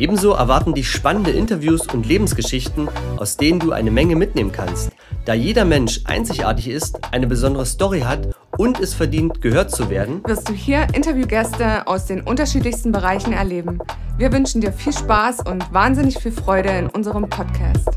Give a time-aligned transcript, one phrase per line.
[0.00, 4.90] Ebenso erwarten dich spannende Interviews und Lebensgeschichten, aus denen du eine Menge mitnehmen kannst.
[5.24, 10.20] Da jeder Mensch einzigartig ist, eine besondere Story hat und es verdient, gehört zu werden,
[10.26, 13.78] wirst du hier Interviewgäste aus den unterschiedlichsten Bereichen erleben.
[14.18, 17.88] Wir wünschen dir viel Spaß und wahnsinnig viel Freude in unserem Podcast.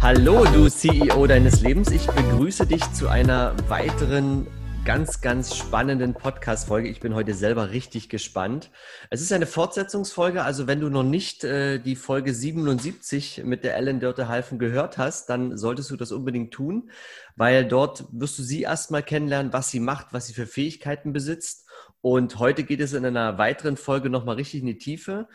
[0.00, 1.92] Hallo, du CEO deines Lebens.
[1.92, 4.46] Ich begrüße dich zu einer weiteren
[4.88, 6.88] ganz, ganz spannenden Podcast-Folge.
[6.88, 8.70] Ich bin heute selber richtig gespannt.
[9.10, 13.76] Es ist eine Fortsetzungsfolge, also wenn du noch nicht äh, die Folge 77 mit der
[13.76, 16.90] Ellen Dörte-Halfen gehört hast, dann solltest du das unbedingt tun,
[17.36, 21.68] weil dort wirst du sie erstmal kennenlernen, was sie macht, was sie für Fähigkeiten besitzt.
[22.00, 25.28] Und heute geht es in einer weiteren Folge nochmal richtig in die Tiefe.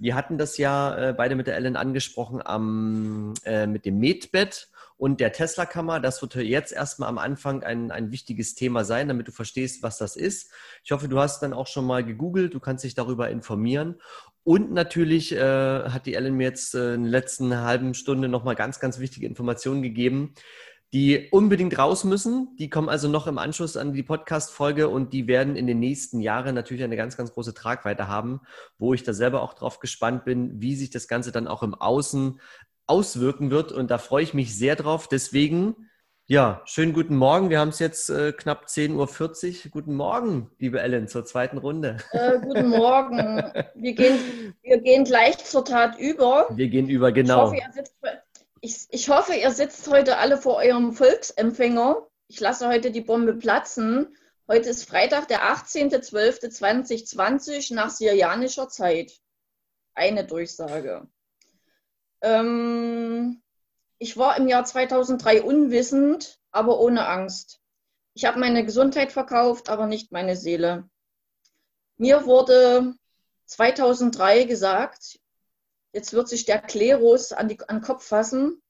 [0.00, 4.68] Wir hatten das ja äh, beide mit der Ellen angesprochen am, äh, mit dem Medbett
[4.98, 6.00] und der Tesla-Kammer.
[6.00, 9.96] Das wird jetzt erstmal am Anfang ein, ein wichtiges Thema sein, damit du verstehst, was
[9.96, 10.52] das ist.
[10.84, 14.00] Ich hoffe, du hast dann auch schon mal gegoogelt, du kannst dich darüber informieren.
[14.44, 18.56] Und natürlich äh, hat die Ellen mir jetzt äh, in der letzten halben Stunde nochmal
[18.56, 20.34] ganz, ganz wichtige Informationen gegeben,
[20.92, 22.56] die unbedingt raus müssen.
[22.58, 26.20] Die kommen also noch im Anschluss an die Podcast-Folge und die werden in den nächsten
[26.20, 28.40] Jahren natürlich eine ganz, ganz große Tragweite haben,
[28.78, 31.74] wo ich da selber auch drauf gespannt bin, wie sich das Ganze dann auch im
[31.74, 32.40] Außen
[32.88, 33.72] auswirken wird.
[33.72, 35.08] Und da freue ich mich sehr drauf.
[35.08, 35.88] Deswegen,
[36.26, 37.50] ja, schönen guten Morgen.
[37.50, 39.70] Wir haben es jetzt äh, knapp 10.40 Uhr.
[39.70, 41.98] Guten Morgen, liebe Ellen, zur zweiten Runde.
[42.12, 43.42] Äh, guten Morgen.
[43.74, 46.48] Wir gehen, wir gehen gleich zur Tat über.
[46.50, 47.52] Wir gehen über, genau.
[47.52, 47.94] Ich hoffe, sitzt,
[48.60, 52.06] ich, ich hoffe, ihr sitzt heute alle vor eurem Volksempfänger.
[52.28, 54.14] Ich lasse heute die Bombe platzen.
[54.48, 59.12] Heute ist Freitag, der 18.12.2020 nach syrianischer Zeit.
[59.94, 61.06] Eine Durchsage.
[62.20, 63.42] Ähm,
[63.98, 67.60] ich war im Jahr 2003 unwissend, aber ohne Angst.
[68.14, 70.88] Ich habe meine Gesundheit verkauft, aber nicht meine Seele.
[71.96, 72.94] Mir wurde
[73.46, 75.18] 2003 gesagt,
[75.92, 78.62] jetzt wird sich der Klerus an, die, an den Kopf fassen,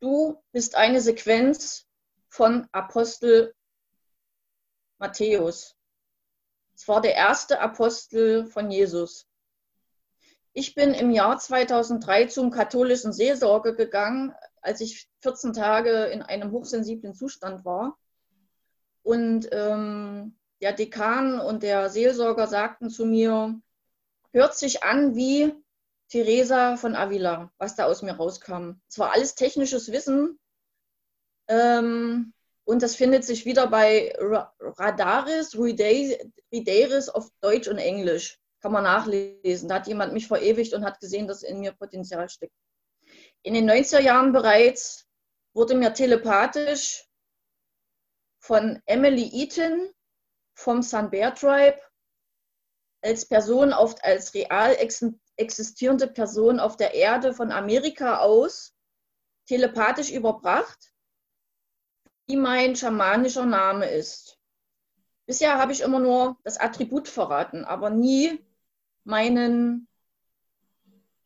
[0.00, 1.86] du bist eine Sequenz
[2.28, 3.54] von Apostel
[4.98, 5.76] Matthäus.
[6.74, 9.29] Es war der erste Apostel von Jesus.
[10.52, 16.50] Ich bin im Jahr 2003 zum katholischen Seelsorge gegangen, als ich 14 Tage in einem
[16.50, 17.96] hochsensiblen Zustand war.
[19.02, 23.60] Und ähm, der Dekan und der Seelsorger sagten zu mir,
[24.32, 25.54] hört sich an wie
[26.08, 28.72] Teresa von Avila, was da aus mir rauskam.
[28.88, 30.38] Es war alles technisches Wissen.
[31.46, 32.32] Ähm,
[32.64, 39.68] und das findet sich wieder bei Radaris, Rideris auf Deutsch und Englisch kann man nachlesen.
[39.68, 42.54] Da hat jemand mich verewigt und hat gesehen, dass in mir Potenzial steckt.
[43.42, 45.06] In den 90er Jahren bereits
[45.54, 47.06] wurde mir telepathisch
[48.38, 49.92] von Emily Eaton
[50.54, 51.80] vom Sun Bear Tribe
[53.02, 54.76] als Person, oft als real
[55.36, 58.74] existierende Person auf der Erde von Amerika aus
[59.46, 60.92] telepathisch überbracht,
[62.26, 64.38] wie mein schamanischer Name ist.
[65.26, 68.44] Bisher habe ich immer nur das Attribut verraten, aber nie
[69.10, 69.88] meinen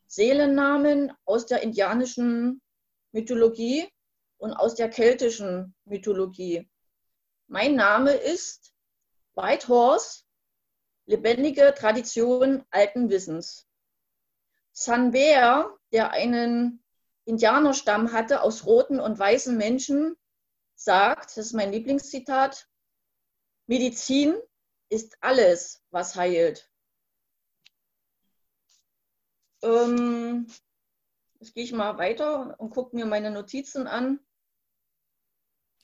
[0.06, 2.61] Seelennamen aus der indianischen
[3.12, 3.89] Mythologie
[4.39, 6.69] und aus der keltischen Mythologie.
[7.47, 8.73] Mein Name ist
[9.34, 10.25] White Horse,
[11.06, 13.67] lebendige Tradition alten Wissens.
[14.73, 16.83] San Bear, der einen
[17.27, 20.17] Indianerstamm hatte aus roten und weißen Menschen,
[20.75, 22.67] sagt, das ist mein Lieblingszitat,
[23.67, 24.35] Medizin
[24.88, 26.70] ist alles, was heilt.
[29.64, 30.46] Ähm,
[31.40, 34.20] jetzt gehe ich mal weiter und gucke mir meine Notizen an.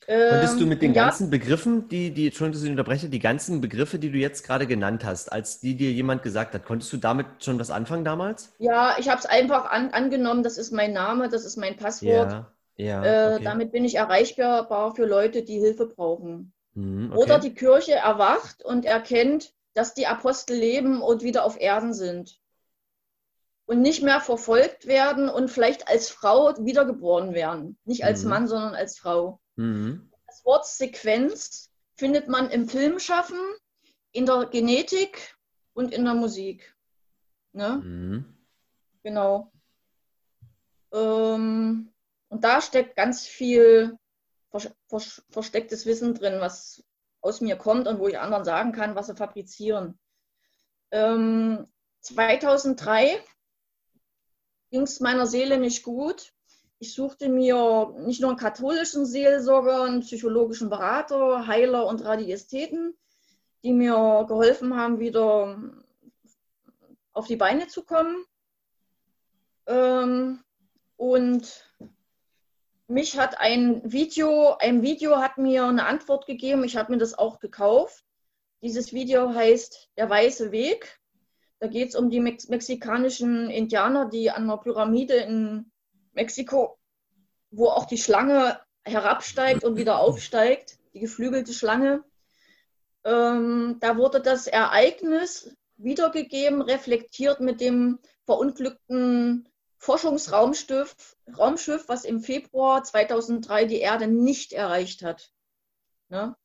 [0.07, 1.05] Konntest du mit den ähm, ja.
[1.05, 4.67] ganzen Begriffen, die, die, Entschuldigung, dass ich unterbreche, die ganzen Begriffe, die du jetzt gerade
[4.67, 8.53] genannt hast, als die dir jemand gesagt hat, konntest du damit schon was anfangen damals?
[8.59, 12.33] Ja, ich habe es einfach an, angenommen, das ist mein Name, das ist mein Passwort.
[12.33, 13.45] Ja, ja, äh, okay.
[13.45, 16.55] damit bin ich erreichbar für Leute, die Hilfe brauchen.
[16.73, 17.23] Mhm, okay.
[17.23, 22.41] Oder die Kirche erwacht und erkennt, dass die Apostel leben und wieder auf Erden sind
[23.71, 27.79] und nicht mehr verfolgt werden und vielleicht als Frau wiedergeboren werden.
[27.85, 28.31] Nicht als mhm.
[28.31, 29.41] Mann, sondern als Frau.
[29.55, 30.11] Mhm.
[30.27, 33.39] Das Wort Sequenz findet man im Filmschaffen,
[34.11, 35.37] in der Genetik
[35.73, 36.75] und in der Musik.
[37.53, 37.77] Ne?
[37.77, 38.37] Mhm.
[39.05, 39.53] Genau.
[40.93, 41.93] Ähm,
[42.29, 43.97] und da steckt ganz viel
[45.31, 46.83] verstecktes Wissen drin, was
[47.21, 49.97] aus mir kommt und wo ich anderen sagen kann, was sie fabrizieren.
[50.91, 51.69] Ähm,
[52.01, 53.23] 2003
[54.71, 56.33] ging es meiner Seele nicht gut.
[56.79, 62.97] Ich suchte mir nicht nur einen katholischen Seelsorger, einen psychologischen Berater, Heiler und Radiästheten,
[63.63, 65.63] die mir geholfen haben, wieder
[67.13, 68.25] auf die Beine zu kommen.
[69.67, 70.43] Ähm,
[70.97, 71.67] und
[72.87, 76.65] mich hat ein Video, ein Video hat mir eine Antwort gegeben.
[76.65, 78.05] Ich habe mir das auch gekauft.
[78.63, 81.00] Dieses Video heißt Der weiße Weg.
[81.61, 85.71] Da geht es um die Mex mexikanischen Indianer, die an einer Pyramide in
[86.13, 86.79] Mexiko,
[87.51, 92.03] wo auch die Schlange herabsteigt und wieder aufsteigt, die geflügelte Schlange.
[93.05, 99.47] Ähm, da wurde das Ereignis wiedergegeben, reflektiert mit dem verunglückten
[99.77, 105.31] Forschungsraumschiff, Raumschiff, was im Februar 2003 die Erde nicht erreicht hat.
[106.09, 106.37] Ne?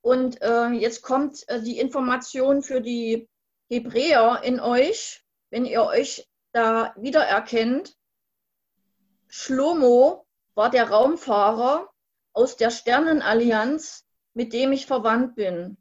[0.00, 3.28] Und äh, jetzt kommt äh, die Information für die
[3.70, 7.96] Hebräer in euch, wenn ihr euch da wiedererkennt.
[9.28, 11.88] Schlomo war der Raumfahrer
[12.32, 15.76] aus der Sternenallianz, mit dem ich verwandt bin.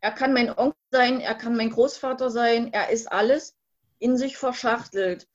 [0.00, 3.56] Er kann mein Onkel sein, er kann mein Großvater sein, er ist alles
[3.98, 5.26] in sich verschachtelt.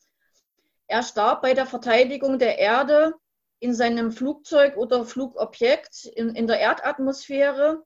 [0.85, 3.15] Er starb bei der Verteidigung der Erde
[3.59, 7.83] in seinem Flugzeug oder Flugobjekt in, in der Erdatmosphäre,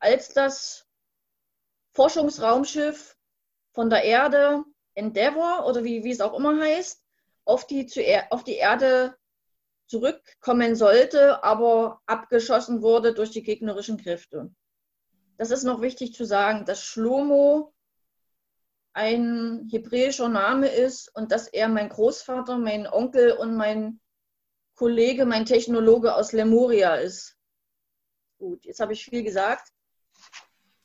[0.00, 0.86] als das
[1.92, 3.16] Forschungsraumschiff
[3.72, 7.02] von der Erde Endeavour oder wie, wie es auch immer heißt,
[7.44, 8.00] auf die, zu,
[8.30, 9.16] auf die Erde
[9.86, 14.50] zurückkommen sollte, aber abgeschossen wurde durch die gegnerischen Kräfte.
[15.38, 17.72] Das ist noch wichtig zu sagen, dass Shlomo
[18.92, 24.00] ein hebräischer Name ist und dass er mein Großvater, mein Onkel und mein
[24.74, 27.36] Kollege, mein Technologe aus Lemuria ist.
[28.38, 29.72] Gut, jetzt habe ich viel gesagt.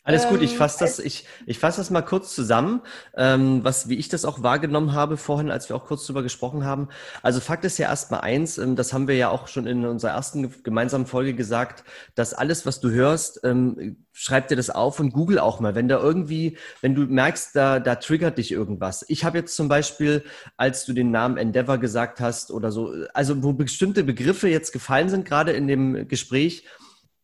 [0.05, 2.81] Alles gut, ich ähm, fasse das, ich, ich fasse das mal kurz zusammen,
[3.15, 6.65] ähm, was, wie ich das auch wahrgenommen habe vorhin, als wir auch kurz drüber gesprochen
[6.65, 6.89] haben.
[7.21, 10.11] Also Fakt ist ja erstmal eins, ähm, das haben wir ja auch schon in unserer
[10.11, 11.85] ersten gemeinsamen Folge gesagt,
[12.15, 15.87] dass alles, was du hörst, ähm, schreib dir das auf und google auch mal, wenn
[15.87, 19.05] da irgendwie, wenn du merkst, da, da triggert dich irgendwas.
[19.07, 20.25] Ich habe jetzt zum Beispiel,
[20.57, 25.07] als du den Namen Endeavor gesagt hast oder so, also wo bestimmte Begriffe jetzt gefallen
[25.07, 26.65] sind, gerade in dem Gespräch,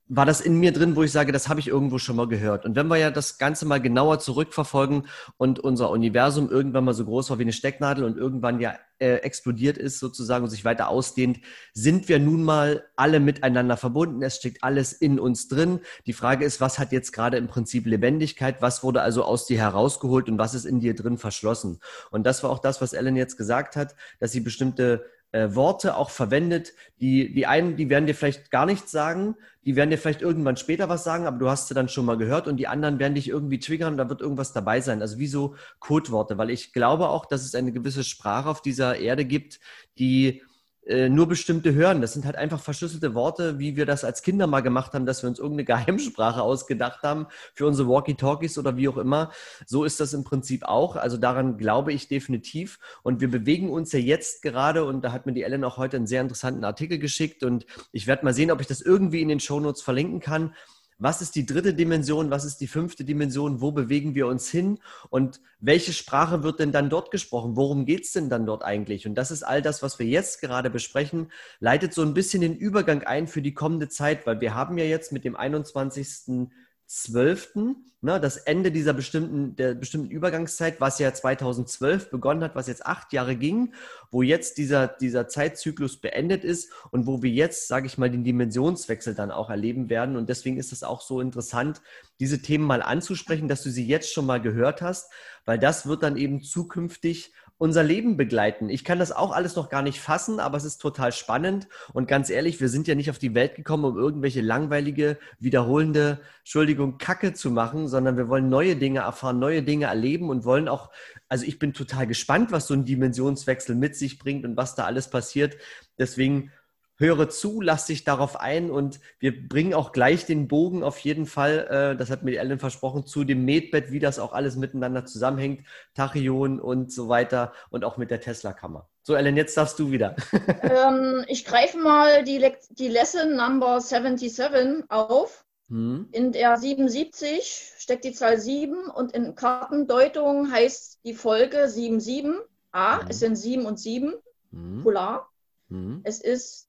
[0.09, 2.65] war das in mir drin, wo ich sage, das habe ich irgendwo schon mal gehört.
[2.65, 5.07] Und wenn wir ja das Ganze mal genauer zurückverfolgen
[5.37, 9.17] und unser Universum irgendwann mal so groß war wie eine Stecknadel und irgendwann ja äh,
[9.17, 11.39] explodiert ist sozusagen und sich weiter ausdehnt,
[11.73, 14.23] sind wir nun mal alle miteinander verbunden.
[14.23, 15.79] Es steckt alles in uns drin.
[16.07, 18.63] Die Frage ist, was hat jetzt gerade im Prinzip Lebendigkeit?
[18.63, 21.79] Was wurde also aus dir herausgeholt und was ist in dir drin verschlossen?
[22.09, 25.95] Und das war auch das, was Ellen jetzt gesagt hat, dass sie bestimmte äh, Worte
[25.95, 29.35] auch verwendet, die, die einen, die werden dir vielleicht gar nichts sagen,
[29.65, 32.17] die werden dir vielleicht irgendwann später was sagen, aber du hast sie dann schon mal
[32.17, 35.01] gehört und die anderen werden dich irgendwie triggern, da wird irgendwas dabei sein.
[35.01, 38.97] Also wie so Codeworte, weil ich glaube auch, dass es eine gewisse Sprache auf dieser
[38.97, 39.59] Erde gibt,
[39.99, 40.41] die
[40.89, 42.01] nur bestimmte hören.
[42.01, 45.21] Das sind halt einfach verschlüsselte Worte, wie wir das als Kinder mal gemacht haben, dass
[45.23, 49.31] wir uns irgendeine Geheimsprache ausgedacht haben für unsere Walkie-Talkies oder wie auch immer.
[49.65, 50.95] So ist das im Prinzip auch.
[50.95, 52.79] Also daran glaube ich definitiv.
[53.03, 55.97] Und wir bewegen uns ja jetzt gerade, und da hat mir die Ellen auch heute
[55.97, 59.29] einen sehr interessanten Artikel geschickt und ich werde mal sehen, ob ich das irgendwie in
[59.29, 60.53] den Shownotes verlinken kann
[60.99, 64.79] was ist die dritte Dimension, was ist die fünfte Dimension, wo bewegen wir uns hin
[65.09, 69.07] und welche Sprache wird denn dann dort gesprochen, worum geht es denn dann dort eigentlich?
[69.07, 72.55] Und das ist all das, was wir jetzt gerade besprechen, leitet so ein bisschen den
[72.55, 76.49] Übergang ein für die kommende Zeit, weil wir haben ja jetzt mit dem 21.
[76.89, 77.53] 12.,
[78.01, 82.83] ne, das Ende dieser bestimmten, der bestimmten Übergangszeit, was ja 2012 begonnen hat, was jetzt
[82.83, 83.75] acht Jahre ging,
[84.09, 88.23] wo jetzt dieser, dieser Zeitzyklus beendet ist und wo wir jetzt, sage ich mal, den
[88.23, 90.15] Dimensionswechsel dann auch erleben werden.
[90.15, 91.79] Und deswegen ist es auch so interessant,
[92.19, 95.11] diese Themen mal anzusprechen, dass du sie jetzt schon mal gehört hast,
[95.45, 98.69] weil das wird dann eben zukünftig unser Leben begleiten.
[98.69, 101.67] Ich kann das auch alles noch gar nicht fassen, aber es ist total spannend.
[101.91, 106.21] Und ganz ehrlich, wir sind ja nicht auf die Welt gekommen, um irgendwelche langweilige, wiederholende,
[106.39, 110.69] Entschuldigung, Kacke zu machen, sondern wir wollen neue Dinge erfahren, neue Dinge erleben und wollen
[110.69, 110.89] auch,
[111.27, 114.85] also ich bin total gespannt, was so ein Dimensionswechsel mit sich bringt und was da
[114.85, 115.57] alles passiert.
[115.97, 116.53] Deswegen
[116.99, 121.25] höre zu, lass dich darauf ein und wir bringen auch gleich den Bogen auf jeden
[121.25, 125.05] Fall, äh, das hat mir Ellen versprochen, zu dem Medbett, wie das auch alles miteinander
[125.05, 125.65] zusammenhängt,
[125.95, 128.87] Tachyon und so weiter und auch mit der Tesla-Kammer.
[129.01, 130.15] So, Ellen, jetzt darfst du wieder.
[130.61, 135.45] ähm, ich greife mal die, Le die Lesson Number 77 auf.
[135.69, 136.09] Hm.
[136.11, 142.45] In der 77 steckt die Zahl 7 und in Kartendeutung heißt die Folge 77.
[142.71, 143.07] A, hm.
[143.09, 144.13] es sind 7 und 7,
[144.51, 144.83] hm.
[144.83, 145.31] polar.
[145.69, 146.01] Hm.
[146.03, 146.68] Es ist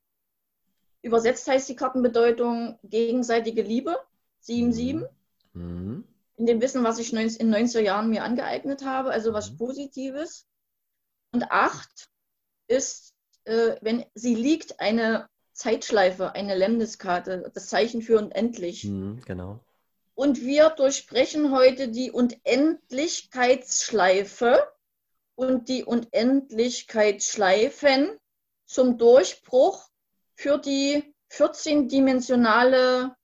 [1.02, 3.97] Übersetzt heißt die Kartenbedeutung gegenseitige Liebe,
[4.45, 5.09] 7-7.
[5.54, 6.04] Mhm.
[6.37, 9.59] In dem Wissen, was ich in den 90er Jahren mir angeeignet habe, also was mhm.
[9.59, 10.47] Positives.
[11.33, 12.09] Und 8
[12.69, 13.14] ist,
[13.45, 18.85] äh, wenn sie liegt, eine Zeitschleife, eine Lemniskarte, das Zeichen für unendlich.
[18.85, 19.61] Mhm, genau.
[20.14, 24.66] Und wir durchbrechen heute die Unendlichkeitsschleife
[25.35, 28.19] und die Unendlichkeitsschleifen
[28.66, 29.89] zum Durchbruch
[30.40, 33.14] für die 14-dimensionale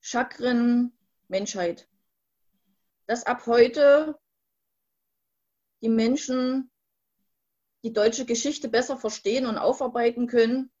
[0.00, 1.86] Chakren-Menschheit.
[3.04, 4.18] Dass ab heute
[5.82, 6.70] die Menschen
[7.84, 10.72] die deutsche Geschichte besser verstehen und aufarbeiten können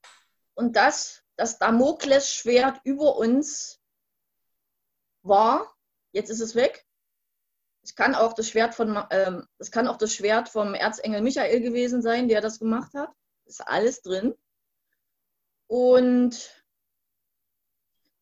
[0.54, 3.82] und dass das Damoklesschwert über uns
[5.20, 5.76] war,
[6.12, 6.86] jetzt ist es weg.
[7.82, 11.60] Es kann auch das Schwert von, ähm, es kann auch das Schwert vom Erzengel Michael
[11.60, 13.10] gewesen sein, der das gemacht hat.
[13.44, 14.34] Ist alles drin.
[15.70, 16.64] Und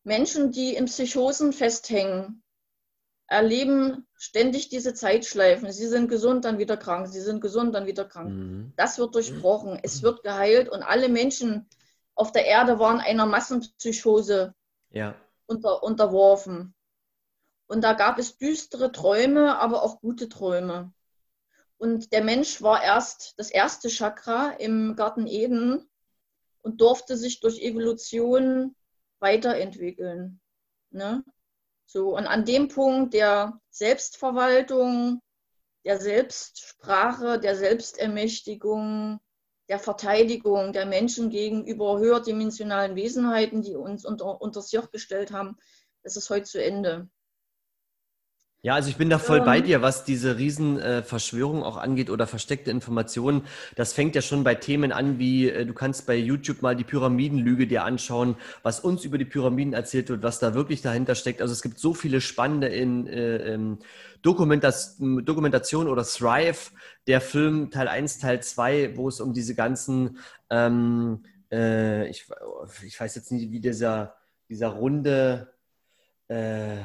[0.03, 2.43] Menschen, die in Psychosen festhängen,
[3.25, 5.71] erleben ständig diese Zeitschleifen.
[5.71, 7.07] Sie sind gesund, dann wieder krank.
[7.07, 8.29] Sie sind gesund, dann wieder krank.
[8.29, 8.73] Mhm.
[8.75, 9.79] Das wird durchbrochen.
[9.81, 11.67] Es wird geheilt und alle Menschen
[12.13, 14.53] auf der Erde waren einer Massenpsychose
[14.91, 15.15] ja.
[15.47, 16.75] unter, unterworfen.
[17.65, 20.93] Und da gab es düstere Träume, aber auch gute Träume.
[21.77, 25.88] Und der Mensch war erst das erste Chakra im Garten Eden
[26.61, 28.75] und durfte sich durch Evolution
[29.19, 30.39] weiterentwickeln.
[30.91, 31.23] Ne?
[31.85, 35.21] So, und an dem Punkt der Selbstverwaltung,
[35.85, 39.19] der Selbstsprache, der Selbstermächtigung,
[39.69, 45.57] der Verteidigung der Menschen gegenüber höherdimensionalen Wesenheiten, die uns unter, unter das Joch gestellt haben,
[46.03, 47.09] das ist heute zu Ende.
[48.61, 52.09] Ja, also ich bin da voll ähm, bei dir, was diese Riesenverschwörung äh, auch angeht
[52.09, 53.43] oder versteckte Informationen.
[53.77, 56.83] Das fängt ja schon bei Themen an, wie äh, du kannst bei YouTube mal die
[56.83, 61.41] Pyramidenlüge dir anschauen, was uns über die Pyramiden erzählt wird, was da wirklich dahinter steckt.
[61.41, 63.57] Also es gibt so viele spannende in, äh,
[64.21, 66.71] Dokumentas Dokumentation oder Thrive,
[67.07, 70.17] der Film Teil 1, Teil 2, wo es um diese ganzen,
[70.49, 72.27] ähm, äh, ich,
[72.85, 74.15] ich weiß jetzt nicht, wie dieser,
[74.49, 75.53] dieser runde,
[76.27, 76.79] äh,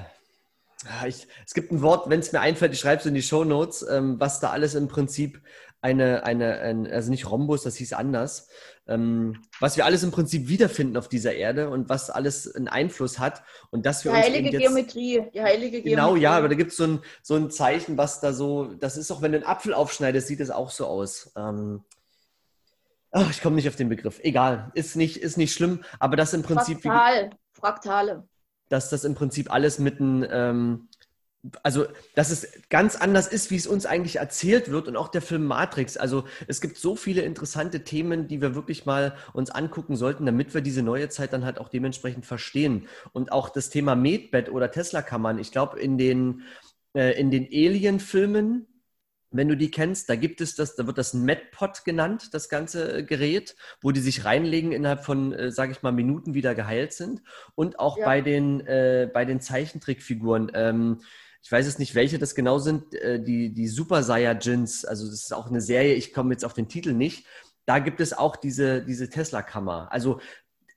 [1.07, 3.45] ich, es gibt ein Wort, wenn es mir einfällt, ich schreibe es in die Show
[3.45, 5.41] Notes, ähm, was da alles im Prinzip
[5.81, 8.49] eine, eine, ein, also nicht Rhombus, das hieß anders,
[8.87, 13.19] ähm, was wir alles im Prinzip wiederfinden auf dieser Erde und was alles einen Einfluss
[13.19, 15.91] hat und dass wir die heilige jetzt, Geometrie, die heilige Geometrie.
[15.91, 18.97] Genau, ja, aber da gibt es so ein, so ein Zeichen, was da so, das
[18.97, 21.33] ist auch, wenn du einen Apfel aufschneidest, sieht es auch so aus.
[21.37, 21.85] Ähm,
[23.11, 24.21] ach, ich komme nicht auf den Begriff.
[24.23, 26.81] Egal, ist nicht, ist nicht schlimm, aber das im Prinzip.
[26.83, 28.25] Fraktal, Fraktale
[28.69, 30.89] dass das im Prinzip alles mit einem, ähm,
[31.63, 35.23] also dass es ganz anders ist, wie es uns eigentlich erzählt wird und auch der
[35.23, 35.97] Film Matrix.
[35.97, 40.55] Also es gibt so viele interessante Themen, die wir wirklich mal uns angucken sollten, damit
[40.55, 42.89] wir diese neue Zeit dann halt auch dementsprechend verstehen.
[43.13, 45.39] Und auch das Thema Medbed oder Tesla-Kammern.
[45.39, 46.43] Ich glaube, in den,
[46.95, 48.67] äh, in den Alien-Filmen,
[49.35, 52.99] wenn du die kennst, da gibt es das, da wird das MedPod genannt, das ganze
[52.99, 56.93] äh, Gerät, wo die sich reinlegen, innerhalb von, äh, sage ich mal, Minuten wieder geheilt
[56.93, 57.23] sind.
[57.57, 58.07] Und auch ja.
[58.07, 60.53] bei den, äh, bei den Zeichentrickfiguren.
[60.55, 61.01] Ähm,
[61.43, 65.25] ich weiß jetzt nicht, welche das genau sind, äh, die, die Super Saiyajins, also das
[65.25, 67.27] ist auch eine Serie, ich komme jetzt auf den Titel nicht.
[67.67, 69.89] Da gibt es auch diese, diese Tesla-Kammer.
[69.91, 70.21] Also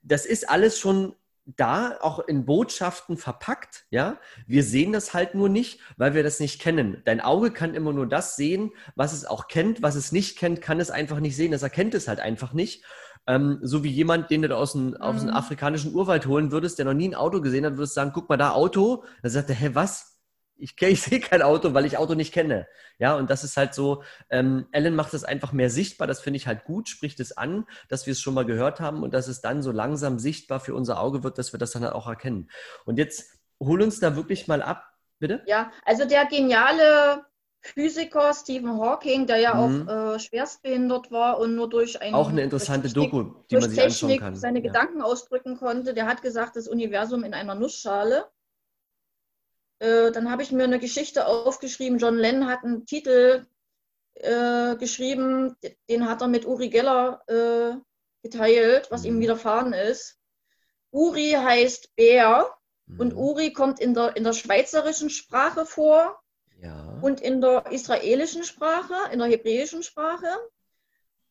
[0.02, 1.14] das ist alles schon
[1.56, 4.18] da auch in Botschaften verpackt, ja.
[4.46, 7.02] Wir sehen das halt nur nicht, weil wir das nicht kennen.
[7.06, 9.82] Dein Auge kann immer nur das sehen, was es auch kennt.
[9.82, 11.52] Was es nicht kennt, kann es einfach nicht sehen.
[11.52, 12.84] Das erkennt es halt einfach nicht.
[13.28, 14.96] Ähm, so wie jemand, den du aus dem, mhm.
[14.98, 18.12] aus dem afrikanischen Urwald holen würdest, der noch nie ein Auto gesehen hat, würdest sagen,
[18.14, 19.04] guck mal da, Auto.
[19.22, 20.17] Dann sagt er, hä, was?
[20.58, 22.68] Ich, ich sehe kein Auto, weil ich Auto nicht kenne.
[23.00, 26.38] Ja, und das ist halt so, ähm, Ellen macht es einfach mehr sichtbar, das finde
[26.38, 29.28] ich halt gut, spricht es an, dass wir es schon mal gehört haben und dass
[29.28, 32.08] es dann so langsam sichtbar für unser Auge wird, dass wir das dann halt auch
[32.08, 32.50] erkennen.
[32.86, 34.84] Und jetzt hol uns da wirklich mal ab,
[35.20, 35.44] bitte.
[35.46, 37.26] Ja, also der geniale
[37.62, 39.90] Physiker Stephen Hawking, der ja mhm.
[39.90, 43.70] auch äh, schwerstbehindert war und nur durch ein auch eine interessante Technik, Doku, die man
[43.70, 44.36] sich Technik anschauen kann.
[44.36, 44.66] seine ja.
[44.68, 45.94] Gedanken ausdrücken konnte.
[45.94, 48.26] Der hat gesagt, das Universum in einer Nussschale.
[49.80, 52.00] Äh, dann habe ich mir eine Geschichte aufgeschrieben.
[52.00, 53.46] John Lennon hat einen Titel
[54.16, 55.56] äh, geschrieben,
[55.90, 57.76] den hat er mit Uri Geller äh,
[58.24, 59.10] geteilt, was mhm.
[59.10, 60.18] ihm widerfahren ist.
[60.92, 62.50] Uri heißt Bär
[62.88, 63.00] mhm.
[63.00, 66.20] und Uri kommt in der, in der schweizerischen Sprache vor
[66.62, 67.00] ja.
[67.02, 70.28] und in der israelischen Sprache, in der hebräischen Sprache.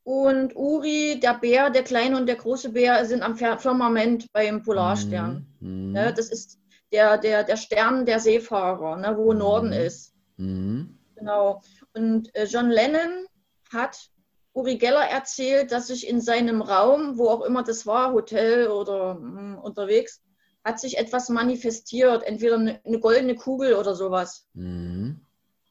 [0.05, 5.49] Und Uri, der Bär, der kleine und der große Bär sind am Firmament beim Polarstern.
[5.59, 5.97] Mhm.
[5.97, 6.61] Ja, das ist
[6.93, 9.39] der, der, der Stern der Seefahrer, ne, wo mhm.
[9.39, 10.15] Norden ist.
[10.37, 10.99] Mhm.
[11.17, 11.63] Genau.
[11.95, 13.27] Und äh, John Lennon
[13.73, 14.11] hat
[14.53, 19.15] Uri Geller erzählt, dass sich in seinem Raum, wo auch immer das war, Hotel oder
[19.15, 20.23] mh, hm, unterwegs,
[20.65, 24.49] hat sich etwas manifestiert, entweder eine, eine goldene Kugel oder sowas.
[24.55, 25.21] Mhm.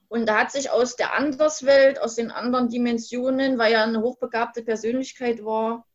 [0.07, 4.63] Und da hat sich aus der Anderswelt, aus den anderen Dimensionen, weil er eine hochbegabte
[4.63, 5.85] Persönlichkeit war,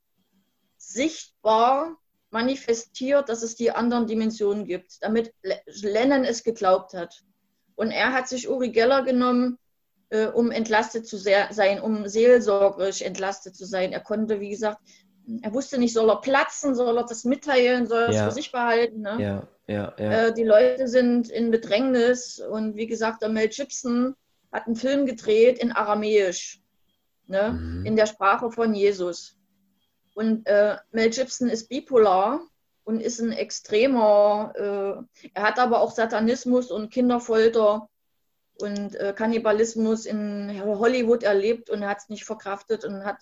[0.77, 1.97] sichtbar
[2.31, 5.33] manifestiert, dass es die anderen Dimensionen gibt, damit
[5.67, 7.23] Lennon es geglaubt hat.
[7.75, 9.59] Und er hat sich Uri Geller genommen,
[10.11, 13.93] äh, um entlastet zu sein, um seelsorgerisch entlastet zu sein.
[13.93, 14.79] Er konnte, wie gesagt,
[15.43, 18.53] er wusste nicht, soll er platzen, soll er das mitteilen, soll er es für sich
[18.53, 19.03] behalten.
[19.03, 19.17] Ne?
[19.21, 20.27] Ja, ja, ja.
[20.27, 24.15] Äh, die Leute sind in Bedrängnis und wie gesagt, der Mel Gibson
[24.53, 26.61] hat einen Film gedreht in Aramäisch,
[27.27, 27.53] ne?
[27.53, 27.87] Mhm.
[27.87, 29.37] in der Sprache von Jesus.
[30.21, 32.43] Und äh, Mel Gibson ist bipolar
[32.85, 37.89] und ist ein extremer, äh, er hat aber auch Satanismus und Kinderfolter
[38.61, 43.17] und äh, Kannibalismus in Hollywood erlebt und er hat es nicht verkraftet und hat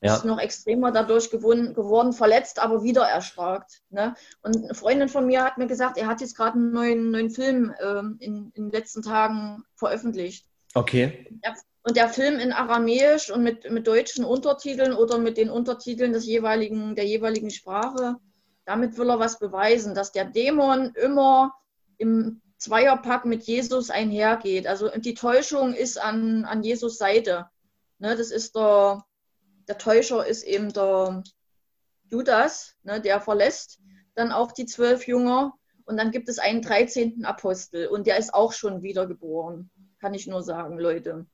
[0.00, 0.14] ja.
[0.14, 3.82] ist noch extremer dadurch geworden, geworden verletzt, aber wieder erstarkt.
[3.90, 4.14] Ne?
[4.40, 7.30] Und eine Freundin von mir hat mir gesagt, er hat jetzt gerade einen neuen, neuen
[7.30, 10.47] Film äh, in, in den letzten Tagen veröffentlicht.
[10.74, 11.26] Okay.
[11.82, 16.26] Und der Film in Aramäisch und mit, mit deutschen Untertiteln oder mit den Untertiteln des
[16.26, 18.16] jeweiligen, der jeweiligen Sprache,
[18.64, 21.54] damit will er was beweisen, dass der Dämon immer
[21.96, 24.66] im Zweierpack mit Jesus einhergeht.
[24.66, 27.46] Also die Täuschung ist an, an Jesus Seite.
[27.98, 29.04] Ne, das ist der,
[29.68, 31.22] der Täuscher ist eben der
[32.10, 33.80] Judas, ne, der verlässt
[34.14, 35.54] dann auch die zwölf Jünger.
[35.84, 37.24] Und dann gibt es einen 13.
[37.24, 39.70] Apostel und der ist auch schon wiedergeboren.
[40.00, 41.26] Kann ich nur sagen, Leute.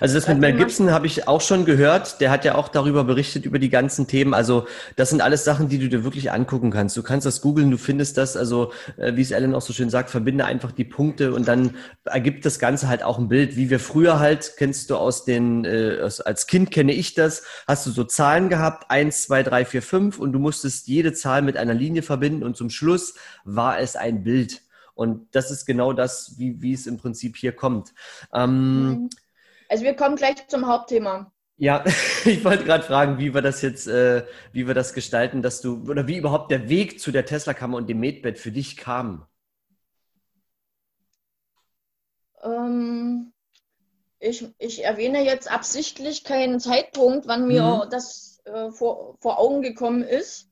[0.00, 2.20] Also das mit Mel Gibson habe ich auch schon gehört.
[2.20, 4.34] Der hat ja auch darüber berichtet, über die ganzen Themen.
[4.34, 6.96] Also das sind alles Sachen, die du dir wirklich angucken kannst.
[6.96, 8.36] Du kannst das googeln, du findest das.
[8.36, 11.76] Also äh, wie es Ellen auch so schön sagt, verbinde einfach die Punkte und dann
[12.04, 13.56] ergibt das Ganze halt auch ein Bild.
[13.56, 17.86] Wie wir früher halt, kennst du aus den, äh, als Kind kenne ich das, hast
[17.86, 21.56] du so Zahlen gehabt, eins, zwei, drei, vier, fünf und du musstest jede Zahl mit
[21.56, 24.62] einer Linie verbinden und zum Schluss war es ein Bild.
[25.00, 27.94] Und das ist genau das, wie, wie es im Prinzip hier kommt.
[28.32, 29.10] Ähm, mhm
[29.70, 31.32] also wir kommen gleich zum Hauptthema.
[31.56, 31.84] Ja,
[32.24, 35.88] ich wollte gerade fragen, wie wir das jetzt, äh, wie wir das gestalten, dass du,
[35.88, 39.26] oder wie überhaupt der Weg zu der Tesla-Kammer und dem Medbed für dich kam.
[42.42, 43.32] Ähm,
[44.18, 47.90] ich, ich erwähne jetzt absichtlich keinen Zeitpunkt, wann mir mhm.
[47.90, 50.49] das äh, vor, vor Augen gekommen ist.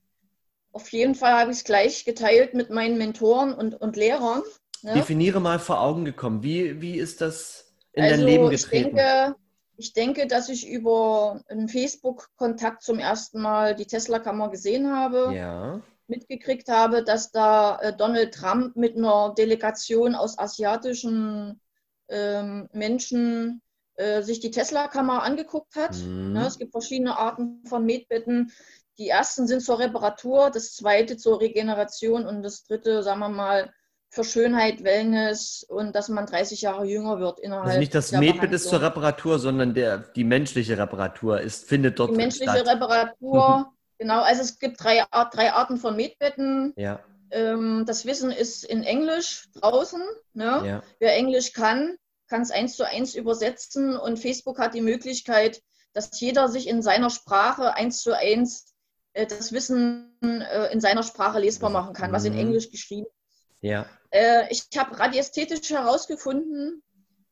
[0.72, 4.42] Auf jeden Fall habe ich es gleich geteilt mit meinen Mentoren und, und Lehrern.
[4.82, 4.94] Ne?
[4.94, 6.42] Definiere mal vor Augen gekommen.
[6.42, 8.88] Wie, wie ist das in also, dein Leben getreten?
[8.88, 9.36] Ich denke,
[9.76, 15.34] ich denke, dass ich über einen Facebook-Kontakt zum ersten Mal die Tesla-Kammer gesehen habe.
[15.34, 15.80] Ja.
[16.06, 21.60] Mitgekriegt habe, dass da äh, Donald Trump mit einer Delegation aus asiatischen
[22.08, 23.62] ähm, Menschen
[23.96, 25.96] äh, sich die Tesla-Kammer angeguckt hat.
[25.98, 26.32] Mhm.
[26.32, 28.52] Ne, es gibt verschiedene Arten von Medbetten.
[28.98, 33.72] Die ersten sind zur Reparatur, das zweite zur Regeneration und das dritte, sagen wir mal,
[34.10, 37.66] für Schönheit, Wellness und dass man 30 Jahre jünger wird innerhalb.
[37.66, 42.08] Also nicht das Medbit ist zur Reparatur, sondern der, die menschliche Reparatur ist, findet dort
[42.08, 42.16] statt.
[42.16, 42.66] Die menschliche statt.
[42.66, 44.22] Reparatur, genau.
[44.22, 46.72] Also es gibt drei, drei Arten von Medbetten.
[46.76, 47.00] Ja.
[47.30, 50.02] Ähm, das Wissen ist in Englisch draußen.
[50.32, 50.62] Ne?
[50.64, 50.82] Ja.
[50.98, 56.18] Wer Englisch kann, kann es eins zu eins übersetzen und Facebook hat die Möglichkeit, dass
[56.18, 58.74] jeder sich in seiner Sprache eins zu eins
[59.14, 62.40] das Wissen äh, in seiner Sprache lesbar machen kann, was in mhm.
[62.40, 63.18] Englisch geschrieben ist.
[63.60, 63.86] Ja.
[64.10, 66.82] Äh, ich habe radiästhetisch herausgefunden,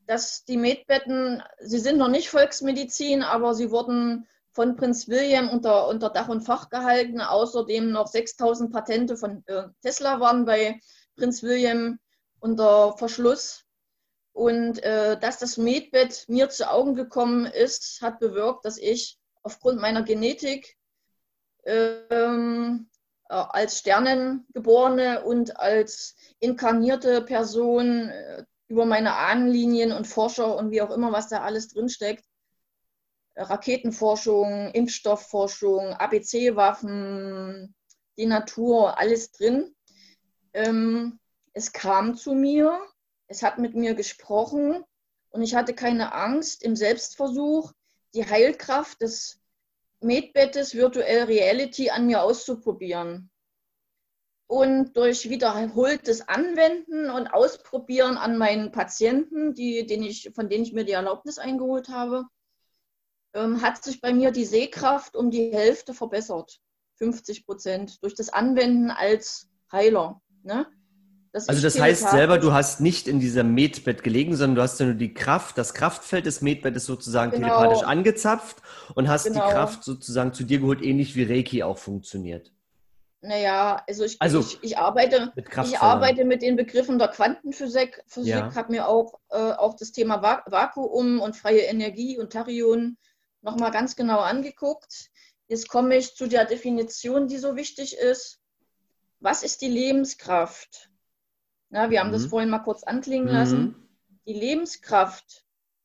[0.07, 5.89] dass die Medbetten, sie sind noch nicht Volksmedizin, aber sie wurden von Prinz William unter,
[5.89, 7.21] unter Dach und Fach gehalten.
[7.21, 10.81] Außerdem noch 6000 Patente von äh, Tesla waren bei
[11.17, 11.99] Prinz William
[12.41, 13.65] unter Verschluss.
[14.33, 19.81] Und äh, dass das Medbett mir zu Augen gekommen ist, hat bewirkt, dass ich aufgrund
[19.81, 20.77] meiner Genetik
[21.67, 22.89] ähm,
[23.29, 30.83] äh, als Sternengeborene und als inkarnierte Person äh, über meine Ahnenlinien und Forscher und wie
[30.83, 32.25] auch immer, was da alles drinsteckt.
[33.37, 37.75] Raketenforschung, Impfstoffforschung, ABC-Waffen,
[38.17, 39.75] die Natur, alles drin.
[40.55, 41.21] Ähm,
[41.53, 42.81] es kam zu mir,
[43.27, 44.85] es hat mit mir gesprochen
[45.31, 47.73] und ich hatte keine Angst im Selbstversuch,
[48.15, 49.39] die Heilkraft des
[50.07, 53.31] Medbettes Virtual Reality an mir auszuprobieren.
[54.49, 60.73] Und durch wiederholtes Anwenden und Ausprobieren an meinen Patienten, die, den ich, von denen ich
[60.73, 62.25] mir die Erlaubnis eingeholt habe,
[63.35, 66.61] ähm, hat sich bei mir die Sehkraft um die Hälfte verbessert.
[66.99, 70.23] 50 Prozent durch das Anwenden als Heiler.
[70.45, 70.67] Ne?
[71.47, 74.87] Also das heißt selber, du hast nicht in dieser Medbett gelegen, sondern du hast ja
[74.87, 77.49] nur die Kraft, das Kraftfeld des Medbettes sozusagen genau.
[77.49, 78.57] telepathisch angezapft
[78.95, 79.47] und hast genau.
[79.47, 82.53] die Kraft sozusagen zu dir geholt, ähnlich wie Reiki auch funktioniert.
[83.21, 88.03] Naja, also ich, also ich, ich arbeite, mit ich arbeite mit den Begriffen der Quantenphysik.
[88.07, 88.55] Physik ja.
[88.55, 92.97] habe mir auch, äh, auch das Thema Vakuum und freie Energie und Tachyon
[93.43, 95.11] nochmal ganz genau angeguckt.
[95.49, 98.41] Jetzt komme ich zu der Definition, die so wichtig ist.
[99.21, 100.91] Was ist die Lebenskraft?
[101.69, 102.15] Na, wir haben mhm.
[102.15, 103.63] das vorhin mal kurz anklingen lassen.
[103.63, 103.89] Mhm.
[104.27, 105.45] Die Lebenskraft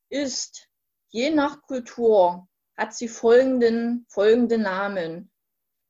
[0.10, 0.70] ist
[1.10, 5.32] je nach Kultur hat sie folgenden, folgende Namen.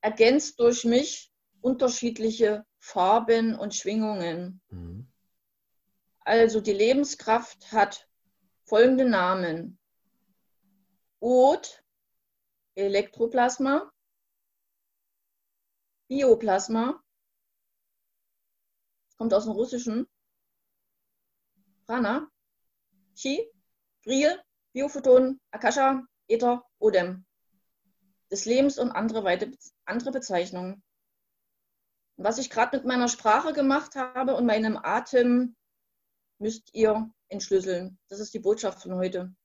[0.01, 4.61] Ergänzt durch mich unterschiedliche Farben und Schwingungen.
[4.69, 5.07] Mhm.
[6.21, 8.09] Also die Lebenskraft hat
[8.63, 9.79] folgende Namen.
[11.19, 11.83] Ot,
[12.75, 13.91] Elektroplasma,
[16.07, 17.01] Bioplasma,
[19.21, 20.07] kommt aus dem Russischen,
[21.85, 22.27] Prana,
[23.15, 23.47] Chi,
[24.03, 24.41] Briel,
[24.73, 27.23] Biophoton, Akasha, Ether, Odem.
[28.31, 29.51] Des Lebens und andere, weitere,
[29.85, 30.81] andere Bezeichnungen.
[32.17, 35.55] Was ich gerade mit meiner Sprache gemacht habe und meinem Atem,
[36.39, 37.99] müsst ihr entschlüsseln.
[38.09, 39.35] Das ist die Botschaft von heute.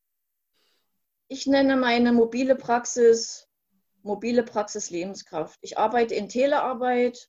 [1.28, 3.46] Ich nenne meine mobile Praxis
[4.00, 5.58] mobile Praxis Lebenskraft.
[5.60, 7.28] Ich arbeite in Telearbeit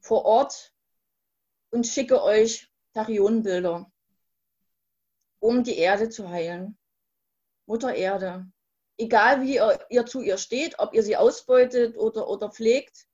[0.00, 0.72] vor Ort
[1.70, 3.90] und schicke euch Tachyonbilder,
[5.40, 6.78] um die Erde zu heilen.
[7.66, 8.46] Mutter Erde.
[8.98, 13.06] Egal wie ihr, ihr zu ihr steht, ob ihr sie ausbeutet oder, oder pflegt,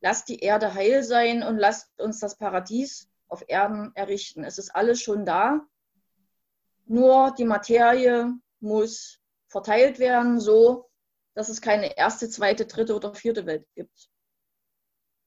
[0.00, 4.44] lasst die Erde heil sein und lasst uns das Paradies auf Erden errichten.
[4.44, 5.66] Es ist alles schon da.
[6.84, 9.18] Nur die Materie muss
[9.48, 10.88] verteilt werden, so
[11.34, 14.08] dass es keine erste, zweite, dritte oder vierte Welt gibt.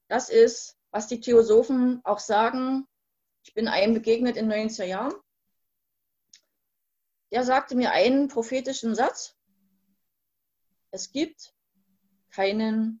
[0.08, 2.86] Das ist, was die Theosophen auch sagen.
[3.42, 5.14] Ich bin einem begegnet in 90er Jahren.
[7.32, 9.36] Der sagte mir einen prophetischen Satz.
[10.90, 11.54] Es gibt
[12.30, 13.00] keinen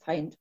[0.00, 0.38] Feind.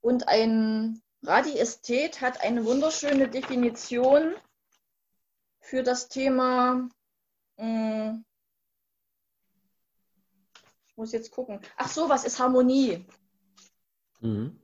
[0.00, 4.36] Und ein Radiästhet hat eine wunderschöne Definition
[5.58, 6.88] für das Thema,
[7.56, 8.24] hm,
[10.86, 11.60] ich muss jetzt gucken.
[11.76, 13.04] Ach so, was ist Harmonie?
[14.26, 14.58] Mhm.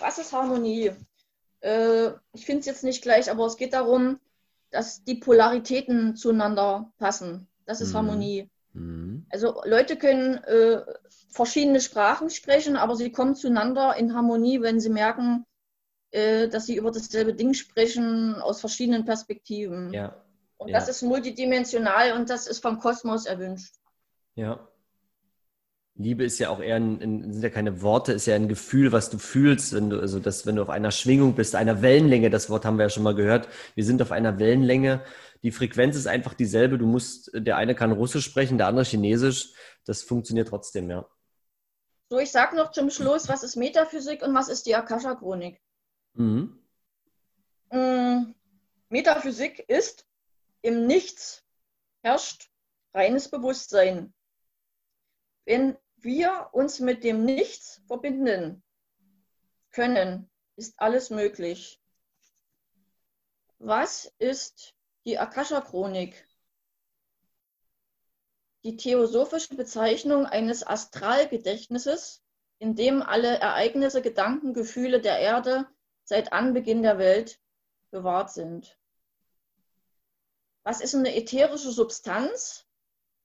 [0.00, 0.92] Was ist Harmonie?
[1.60, 4.18] Äh, ich finde es jetzt nicht gleich, aber es geht darum,
[4.70, 7.46] dass die Polaritäten zueinander passen.
[7.66, 7.96] Das ist mhm.
[7.96, 8.50] Harmonie.
[8.72, 9.26] Mhm.
[9.30, 10.82] Also Leute können äh,
[11.30, 15.44] verschiedene Sprachen sprechen, aber sie kommen zueinander in Harmonie, wenn sie merken,
[16.10, 19.92] äh, dass sie über dasselbe Ding sprechen aus verschiedenen Perspektiven.
[19.92, 20.16] Ja.
[20.56, 20.78] Und ja.
[20.78, 23.74] das ist multidimensional und das ist vom Kosmos erwünscht.
[24.34, 24.68] Ja.
[25.94, 28.92] Liebe ist ja auch eher ein, ein, sind ja keine Worte, ist ja ein Gefühl,
[28.92, 32.30] was du fühlst, wenn du, also das, wenn du auf einer Schwingung bist, einer Wellenlänge,
[32.30, 33.48] das Wort haben wir ja schon mal gehört.
[33.74, 35.04] Wir sind auf einer Wellenlänge.
[35.42, 36.78] Die Frequenz ist einfach dieselbe.
[36.78, 39.52] Du musst, der eine kann Russisch sprechen, der andere Chinesisch.
[39.84, 41.06] Das funktioniert trotzdem, ja.
[42.08, 45.60] So, ich sag noch zum Schluss, was ist Metaphysik und was ist die Akasha-Chronik?
[46.14, 46.58] Mhm.
[47.70, 48.34] Mm,
[48.88, 50.06] Metaphysik ist,
[50.62, 51.42] im Nichts
[52.02, 52.50] herrscht
[52.94, 54.12] reines Bewusstsein.
[55.44, 58.62] Wenn wir uns mit dem Nichts verbinden
[59.70, 61.80] können, ist alles möglich.
[63.58, 66.26] Was ist die Akasha-Chronik?
[68.64, 72.22] Die theosophische Bezeichnung eines Astralgedächtnisses,
[72.58, 75.66] in dem alle Ereignisse, Gedanken, Gefühle der Erde
[76.04, 77.40] seit Anbeginn der Welt
[77.90, 78.78] bewahrt sind.
[80.62, 82.66] Was ist eine ätherische Substanz?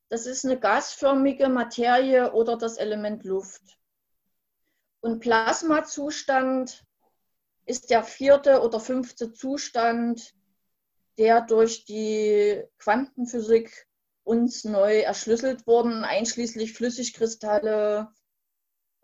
[0.09, 3.77] Das ist eine gasförmige Materie oder das Element Luft.
[5.01, 6.85] Und Plasmazustand
[7.65, 10.33] ist der vierte oder fünfte Zustand,
[11.17, 13.87] der durch die Quantenphysik
[14.23, 18.09] uns neu erschlüsselt wurden, einschließlich Flüssigkristalle,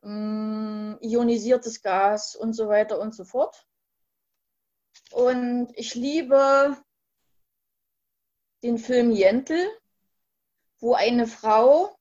[0.02, 3.66] mm, ionisiertes Gas und so weiter und so fort.
[5.12, 6.78] Und ich liebe
[8.64, 9.68] den Film Jentel
[10.84, 11.98] wo eine Frau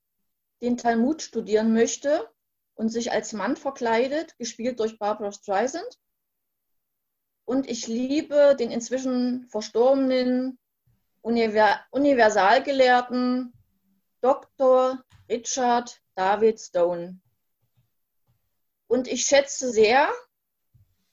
[0.60, 2.28] den Talmud studieren möchte
[2.74, 6.00] und sich als Mann verkleidet, gespielt durch Barbara Streisand.
[7.44, 10.58] Und ich liebe den inzwischen verstorbenen
[11.20, 13.52] Universalgelehrten
[14.20, 15.04] Dr.
[15.28, 17.20] Richard David Stone.
[18.88, 20.10] Und ich schätze sehr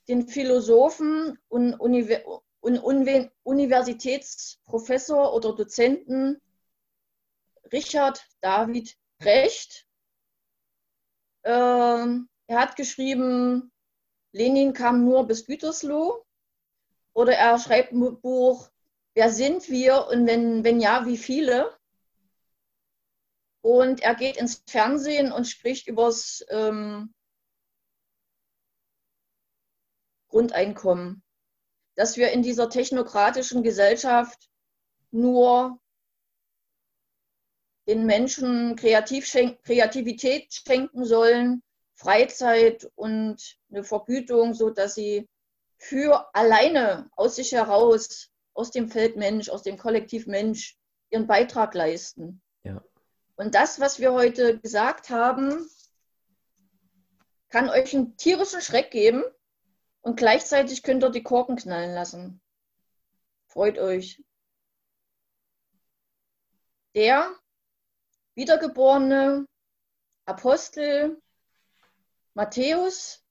[0.08, 1.74] den Philosophen und
[3.44, 6.40] Universitätsprofessor oder Dozenten
[7.72, 9.86] Richard David Brecht.
[11.44, 13.72] Ähm, er hat geschrieben,
[14.32, 16.24] Lenin kam nur bis Gütersloh.
[17.12, 18.70] Oder er schreibt ein Buch,
[19.14, 21.76] wer sind wir und wenn, wenn ja, wie viele?
[23.62, 27.12] Und er geht ins Fernsehen und spricht übers ähm,
[30.28, 31.22] Grundeinkommen.
[31.96, 34.48] Dass wir in dieser technokratischen Gesellschaft
[35.10, 35.78] nur
[37.86, 41.62] den Menschen Kreativ schenk Kreativität schenken sollen,
[41.94, 45.28] Freizeit und eine Vergütung, sodass sie
[45.78, 50.76] für alleine aus sich heraus, aus dem Feld Mensch, aus dem Kollektiv Mensch,
[51.10, 52.42] ihren Beitrag leisten.
[52.62, 52.82] Ja.
[53.36, 55.68] Und das, was wir heute gesagt haben,
[57.48, 59.24] kann euch einen tierischen Schreck geben
[60.02, 62.40] und gleichzeitig könnt ihr die Korken knallen lassen.
[63.46, 64.22] Freut euch.
[66.94, 67.34] Der
[68.34, 69.46] wiedergeborene
[70.26, 71.20] Apostel
[72.34, 73.24] Matthäus,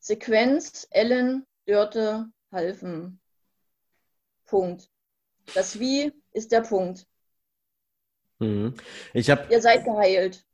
[0.00, 3.20] Sequenz, Ellen, Dörte, Halfen.
[4.46, 4.88] Punkt.
[5.54, 7.06] Das Wie ist der Punkt.
[8.38, 8.74] Mhm.
[9.12, 10.44] Ich hab, Ihr seid geheilt.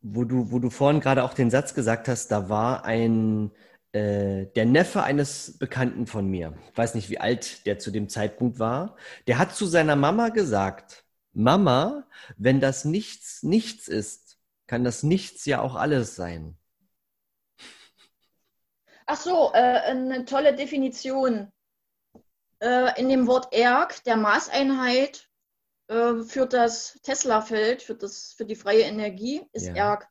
[0.00, 3.52] Wo du, wo du vorhin gerade auch den Satz gesagt hast, da war ein
[3.92, 8.08] äh, der Neffe eines Bekannten von mir, ich weiß nicht, wie alt der zu dem
[8.08, 11.01] Zeitpunkt war, der hat zu seiner Mama gesagt,
[11.32, 16.56] Mama, wenn das nichts nichts ist, kann das nichts ja auch alles sein.
[19.06, 21.52] Ach so, äh, eine tolle Definition.
[22.60, 25.28] Äh, in dem Wort Erg, der Maßeinheit,
[25.88, 29.74] äh, für das Tesla-Feld, für, für die freie Energie, ist ja.
[29.74, 30.08] Erg.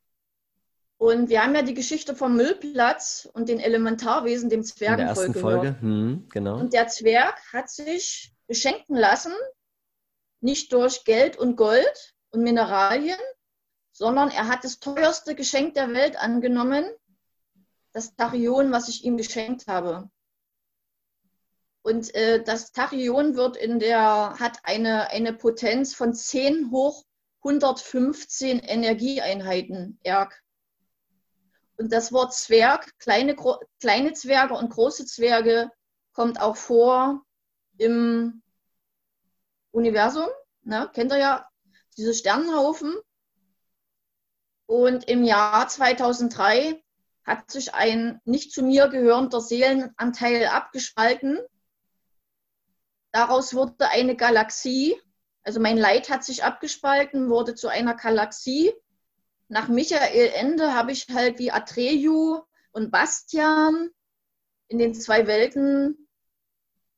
[0.98, 5.00] Und wir haben ja die Geschichte vom Müllplatz und den Elementarwesen, dem Zwergenvolk.
[5.00, 6.60] In der ersten Folge, hm, genau.
[6.60, 9.34] Und der Zwerg hat sich beschenken lassen,
[10.41, 13.19] nicht durch Geld und Gold und Mineralien,
[13.91, 16.86] sondern er hat das teuerste Geschenk der Welt angenommen,
[17.93, 20.10] das Tachyon, was ich ihm geschenkt habe.
[21.84, 27.06] Und äh, das Tachyon wird in der, hat eine, eine Potenz von 10 hoch
[27.43, 30.43] 115 Energieeinheiten Erg.
[31.77, 33.36] Und das Wort Zwerg, kleine,
[33.80, 35.71] kleine Zwerge und große Zwerge,
[36.13, 37.25] kommt auch vor
[37.77, 38.40] im
[39.72, 40.28] Universum.
[40.64, 40.90] Ne?
[40.94, 41.50] Kennt ihr ja
[41.98, 42.96] diese Sternenhaufen.
[44.66, 46.82] Und im Jahr 2003
[47.26, 51.40] hat sich ein nicht zu mir gehörender Seelenanteil abgespalten
[53.12, 54.96] Daraus wurde eine Galaxie.
[55.44, 58.72] Also mein Leid hat sich abgespalten, wurde zu einer Galaxie.
[59.50, 63.90] Nach Michael Ende habe ich halt wie Atreyu und Bastian
[64.70, 66.08] in den zwei Welten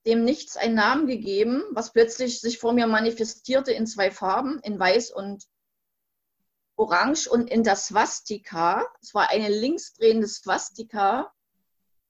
[0.06, 4.80] dem Nichts einen Namen gegeben, was plötzlich sich vor mir manifestierte in zwei Farben, in
[4.80, 5.48] Weiß und
[6.76, 8.86] Orange und in der Swastika.
[9.02, 11.32] Es war eine linksdrehende Swastika,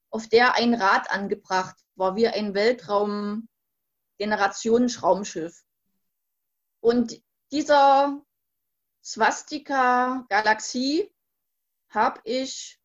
[0.10, 3.48] auf der ein Rad angebracht war, wie ein Weltraum,
[4.18, 5.64] Generationen-Schraumschiff.
[6.80, 8.22] Und dieser
[9.04, 11.12] Swastika-Galaxie
[11.90, 12.80] habe ich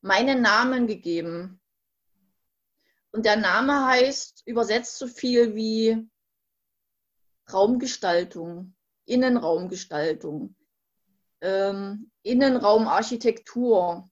[0.00, 1.60] meinen Namen gegeben.
[3.16, 6.06] Und der Name heißt übersetzt so viel wie
[7.50, 8.74] Raumgestaltung,
[9.06, 10.54] Innenraumgestaltung,
[11.40, 14.06] ähm, Innenraumarchitektur,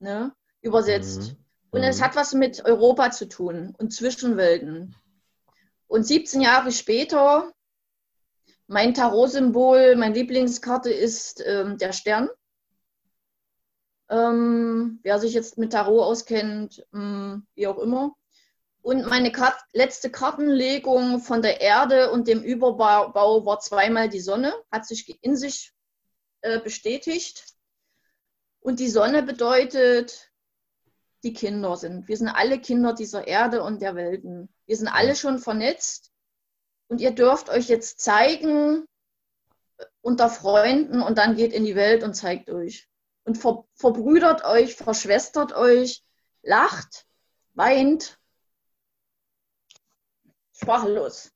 [0.00, 1.20] ne, übersetzt.
[1.20, 1.44] Mhm.
[1.70, 2.02] Und es mhm.
[2.02, 4.96] hat was mit Europa zu tun und Zwischenwelten.
[5.86, 7.52] Und 17 Jahre später,
[8.66, 12.30] mein Tarot-Symbol, meine Lieblingskarte ist ähm, der Stern.
[14.08, 18.14] Ähm, wer sich jetzt mit Tarot auskennt, ähm, wie auch immer.
[18.82, 24.54] Und meine Kart letzte Kartenlegung von der Erde und dem Überbau war zweimal die Sonne,
[24.70, 25.72] hat sich in sich
[26.42, 27.44] äh, bestätigt.
[28.60, 30.30] Und die Sonne bedeutet,
[31.24, 32.06] die Kinder sind.
[32.06, 34.48] Wir sind alle Kinder dieser Erde und der Welten.
[34.66, 36.12] Wir sind alle schon vernetzt
[36.86, 38.86] und ihr dürft euch jetzt zeigen
[40.00, 42.88] unter Freunden und dann geht in die Welt und zeigt euch.
[43.26, 46.04] Und ver verbrüdert euch, verschwestert euch,
[46.42, 47.06] lacht,
[47.54, 48.20] weint,
[50.52, 51.35] sprachlos.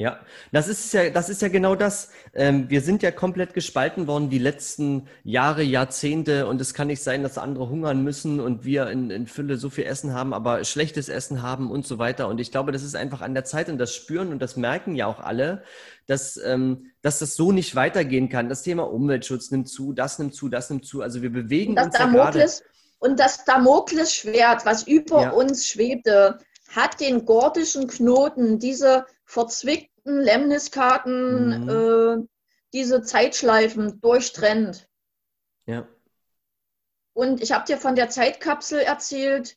[0.00, 0.18] Ja,
[0.50, 2.08] das ist ja, das ist ja genau das.
[2.32, 7.02] Ähm, wir sind ja komplett gespalten worden die letzten Jahre, Jahrzehnte und es kann nicht
[7.02, 10.64] sein, dass andere hungern müssen und wir in, in Fülle so viel Essen haben, aber
[10.64, 12.28] schlechtes Essen haben und so weiter.
[12.28, 14.94] Und ich glaube, das ist einfach an der Zeit und das spüren und das merken
[14.94, 15.64] ja auch alle,
[16.06, 18.48] dass, ähm, dass das so nicht weitergehen kann.
[18.48, 21.02] Das Thema Umweltschutz nimmt zu, das nimmt zu, das nimmt zu.
[21.02, 22.66] Also wir bewegen das uns Damokles, ja
[23.00, 25.30] Und das Damoklesschwert, was über ja.
[25.32, 26.38] uns schwebte,
[26.74, 31.68] hat den gordischen Knoten, diese verzwickten Lemniskarten, mhm.
[31.68, 32.28] äh,
[32.72, 34.88] diese Zeitschleifen durchtrennt.
[35.66, 35.88] Ja.
[37.12, 39.56] Und ich habe dir von der Zeitkapsel erzählt.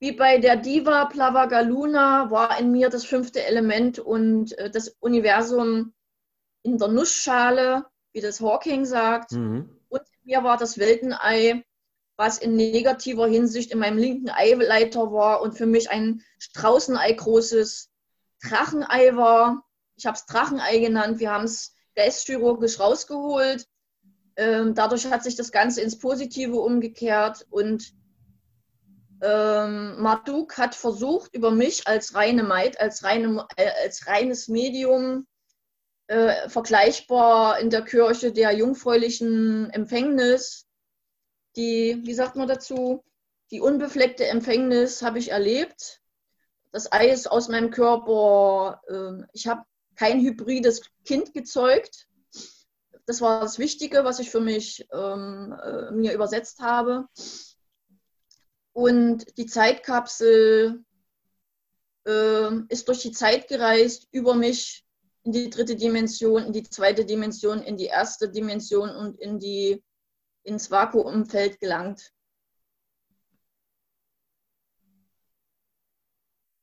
[0.00, 5.94] Wie bei der Diva Plavagaluna war in mir das fünfte Element und äh, das Universum
[6.62, 9.32] in der Nussschale, wie das Hawking sagt.
[9.32, 9.70] Mhm.
[9.88, 11.64] Und in mir war das Weltenei,
[12.16, 17.87] was in negativer Hinsicht in meinem linken Eileiter war und für mich ein Straußenei großes
[18.42, 19.64] Drachenei war.
[19.96, 21.18] Ich habe es Drachenei genannt.
[21.18, 23.66] Wir haben es geistchirurgisch rausgeholt.
[24.36, 27.92] Ähm, dadurch hat sich das Ganze ins Positive umgekehrt und
[29.20, 35.26] ähm, Marduk hat versucht, über mich als reine Maid, als, reine, äh, als reines Medium,
[36.06, 40.66] äh, vergleichbar in der Kirche der jungfräulichen Empfängnis,
[41.56, 43.04] die, wie sagt man dazu,
[43.50, 45.97] die unbefleckte Empfängnis habe ich erlebt.
[46.78, 49.64] Das Ei ist aus meinem Körper, äh, ich habe
[49.96, 52.06] kein hybrides Kind gezeugt.
[53.04, 57.08] Das war das Wichtige, was ich für mich ähm, äh, mir übersetzt habe.
[58.72, 60.84] Und die Zeitkapsel
[62.06, 64.86] äh, ist durch die Zeit gereist, über mich
[65.24, 69.82] in die dritte Dimension, in die zweite Dimension, in die erste Dimension und in die,
[70.44, 72.12] ins Vakuumfeld gelangt.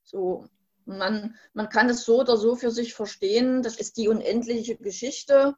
[0.06, 0.48] So,
[0.86, 3.64] man, man kann es so oder so für sich verstehen.
[3.64, 5.56] Das ist die unendliche Geschichte.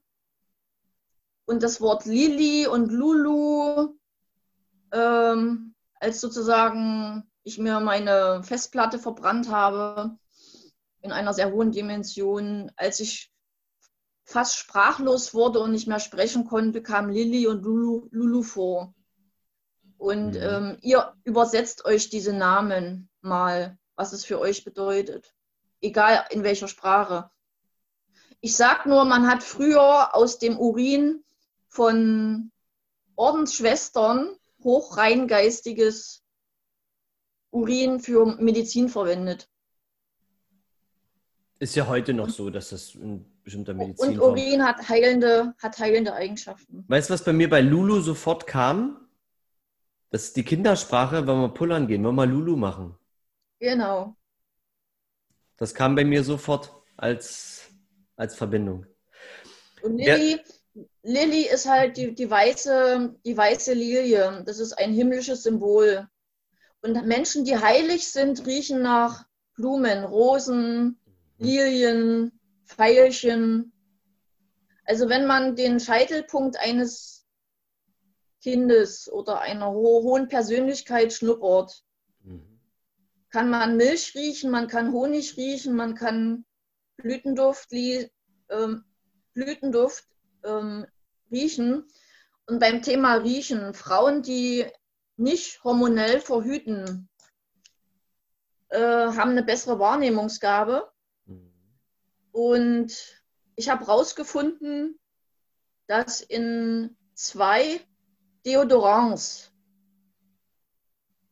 [1.45, 3.95] Und das Wort Lili und Lulu,
[4.91, 10.17] ähm, als sozusagen ich mir meine Festplatte verbrannt habe,
[11.01, 13.31] in einer sehr hohen Dimension, als ich
[14.25, 18.93] fast sprachlos wurde und nicht mehr sprechen konnte, kam Lili und Lulu, Lulu vor.
[19.97, 20.41] Und mhm.
[20.41, 25.33] ähm, ihr übersetzt euch diese Namen mal was es für euch bedeutet.
[25.81, 27.29] Egal in welcher Sprache.
[28.39, 31.23] Ich sage nur, man hat früher aus dem Urin
[31.67, 32.51] von
[33.15, 34.29] Ordensschwestern
[34.63, 36.23] hochreingeistiges
[37.51, 39.49] Urin für Medizin verwendet.
[41.59, 44.19] Ist ja heute noch so, dass das in bestimmter Medizin.
[44.19, 46.85] Und Urin hat heilende, hat heilende Eigenschaften.
[46.87, 49.07] Weißt du, was bei mir bei Lulu sofort kam?
[50.11, 52.95] Das ist die Kindersprache, wenn wir pullern gehen, wenn wir Lulu machen.
[53.59, 54.15] Genau.
[55.57, 57.69] Das kam bei mir sofort als,
[58.15, 58.85] als Verbindung.
[59.81, 60.37] Und Lilly,
[60.73, 60.83] ja.
[61.03, 64.43] Lilly ist halt die, die, weiße, die weiße Lilie.
[64.45, 66.07] Das ist ein himmlisches Symbol.
[66.81, 70.99] Und Menschen, die heilig sind, riechen nach Blumen, Rosen,
[71.37, 71.45] mhm.
[71.45, 73.73] Lilien, Veilchen.
[74.85, 77.25] Also wenn man den Scheitelpunkt eines
[78.41, 81.83] Kindes oder einer ho hohen Persönlichkeit schnuppert,
[83.29, 86.45] kann man Milch riechen, man kann Honig riechen, man kann
[86.97, 88.85] Blütenduft, ähm,
[89.33, 90.07] Blütenduft
[90.43, 90.85] ähm,
[91.31, 91.85] riechen.
[92.45, 94.65] Und beim Thema Riechen, Frauen, die
[95.17, 97.09] nicht hormonell verhüten,
[98.69, 100.89] äh, haben eine bessere Wahrnehmungsgabe.
[101.25, 101.51] Mhm.
[102.31, 103.21] Und
[103.55, 104.99] ich habe herausgefunden,
[105.87, 107.81] dass in zwei
[108.45, 109.51] Deodorants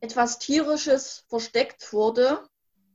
[0.06, 2.48] etwas Tierisches versteckt wurde.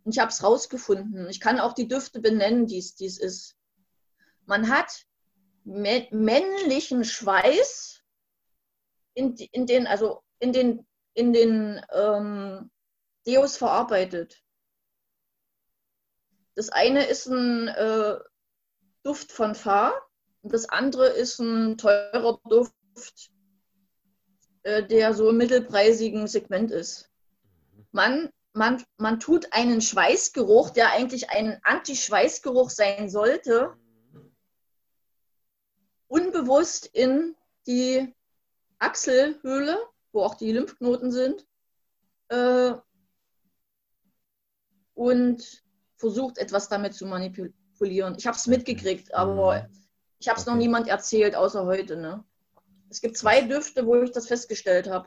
[0.05, 1.29] Und ich habe es rausgefunden.
[1.29, 3.57] Ich kann auch die Düfte benennen, die es ist.
[4.47, 5.05] Man hat
[5.65, 8.03] männlichen Schweiß
[9.15, 12.71] in, in den, also in den, in den ähm,
[13.27, 14.43] Deos verarbeitet.
[16.55, 18.19] Das eine ist ein äh,
[19.03, 19.93] Duft von Fahr
[20.43, 23.33] und das andere ist ein teurer Duft
[24.65, 27.11] der so im mittelpreisigen Segment ist.
[27.93, 33.75] Man, man, man tut einen Schweißgeruch, der eigentlich ein Anti-Schweißgeruch sein sollte,
[36.09, 38.15] unbewusst in die
[38.79, 39.79] Achselhöhle,
[40.13, 41.47] wo auch die Lymphknoten sind,
[42.29, 42.73] äh,
[44.95, 45.65] und
[45.97, 48.17] versucht etwas damit zu manipulieren.
[48.19, 49.87] Ich habe es mitgekriegt, aber mhm.
[50.19, 50.51] ich habe es okay.
[50.51, 51.97] noch niemand erzählt, außer heute.
[51.97, 52.25] Ne?
[52.91, 55.07] Es gibt zwei Düfte, wo ich das festgestellt habe.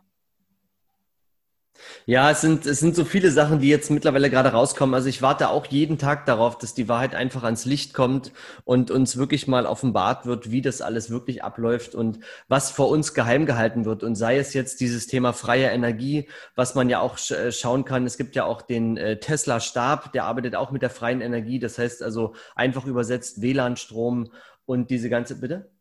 [2.05, 4.93] Ja, es sind, es sind so viele Sachen, die jetzt mittlerweile gerade rauskommen.
[4.95, 8.31] Also ich warte auch jeden Tag darauf, dass die Wahrheit einfach ans Licht kommt
[8.63, 13.13] und uns wirklich mal offenbart wird, wie das alles wirklich abläuft und was vor uns
[13.13, 14.03] geheim gehalten wird.
[14.03, 18.05] Und sei es jetzt dieses Thema freie Energie, was man ja auch äh, schauen kann.
[18.05, 21.59] Es gibt ja auch den äh, Tesla-Stab, der arbeitet auch mit der freien Energie.
[21.59, 24.31] Das heißt also einfach übersetzt WLAN-Strom
[24.65, 25.72] und diese ganze, bitte?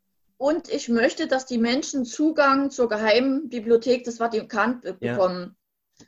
[0.43, 5.55] Und ich möchte, dass die Menschen Zugang zur geheimen Bibliothek des Vatikan bekommen.
[6.01, 6.07] Ja.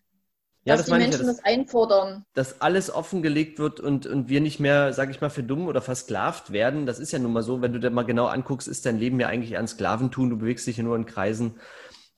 [0.64, 2.24] Dass ja, das die Menschen ja, dass, das einfordern.
[2.35, 5.80] Dass alles offengelegt wird und, und wir nicht mehr, sage ich mal, für dumm oder
[5.80, 6.85] versklavt werden.
[6.85, 9.20] Das ist ja nun mal so, wenn du dir mal genau anguckst, ist dein Leben
[9.20, 10.30] ja eigentlich ein Sklaventum.
[10.30, 11.61] Du bewegst dich ja nur in Kreisen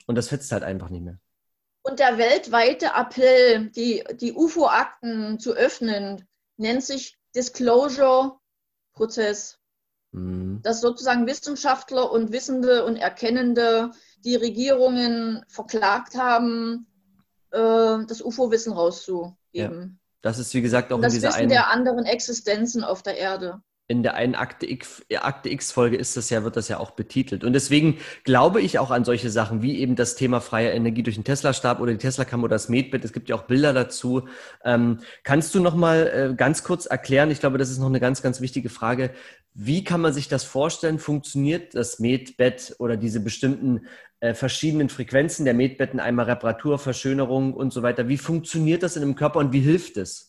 [0.06, 1.18] und das fetzt halt einfach nicht mehr.
[1.82, 9.55] Und der weltweite Appell, die, die UFO-Akten zu öffnen, nennt sich Disclosure-Prozess.
[10.16, 10.60] Mhm.
[10.62, 13.90] Dass sozusagen Wissenschaftler und Wissende und Erkennende
[14.24, 16.86] die Regierungen verklagt haben,
[17.50, 19.36] äh, das UFO-Wissen rauszugeben.
[19.52, 19.88] Ja.
[20.22, 21.48] Das ist, wie gesagt, auch das in dieser Wissen einen...
[21.50, 26.16] der anderen Existenzen auf der Erde in der einen Akte X, Akte X Folge ist
[26.16, 27.44] das ja, wird das ja auch betitelt.
[27.44, 31.16] Und deswegen glaube ich auch an solche Sachen wie eben das Thema freie Energie durch
[31.16, 33.04] den Tesla-Stab oder die Tesla-Kammer oder das Medbed.
[33.04, 34.26] Es gibt ja auch Bilder dazu.
[34.64, 37.30] Ähm, kannst du noch mal äh, ganz kurz erklären?
[37.30, 39.10] Ich glaube, das ist noch eine ganz, ganz wichtige Frage.
[39.54, 40.98] Wie kann man sich das vorstellen?
[40.98, 43.86] Funktioniert das Medbett oder diese bestimmten
[44.18, 48.08] äh, verschiedenen Frequenzen der Medbetten, einmal Reparatur, Verschönerung und so weiter?
[48.08, 50.25] Wie funktioniert das in einem Körper und wie hilft es?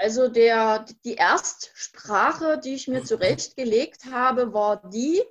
[0.00, 5.22] Also der, die Erstsprache, die ich mir zurechtgelegt habe, war die,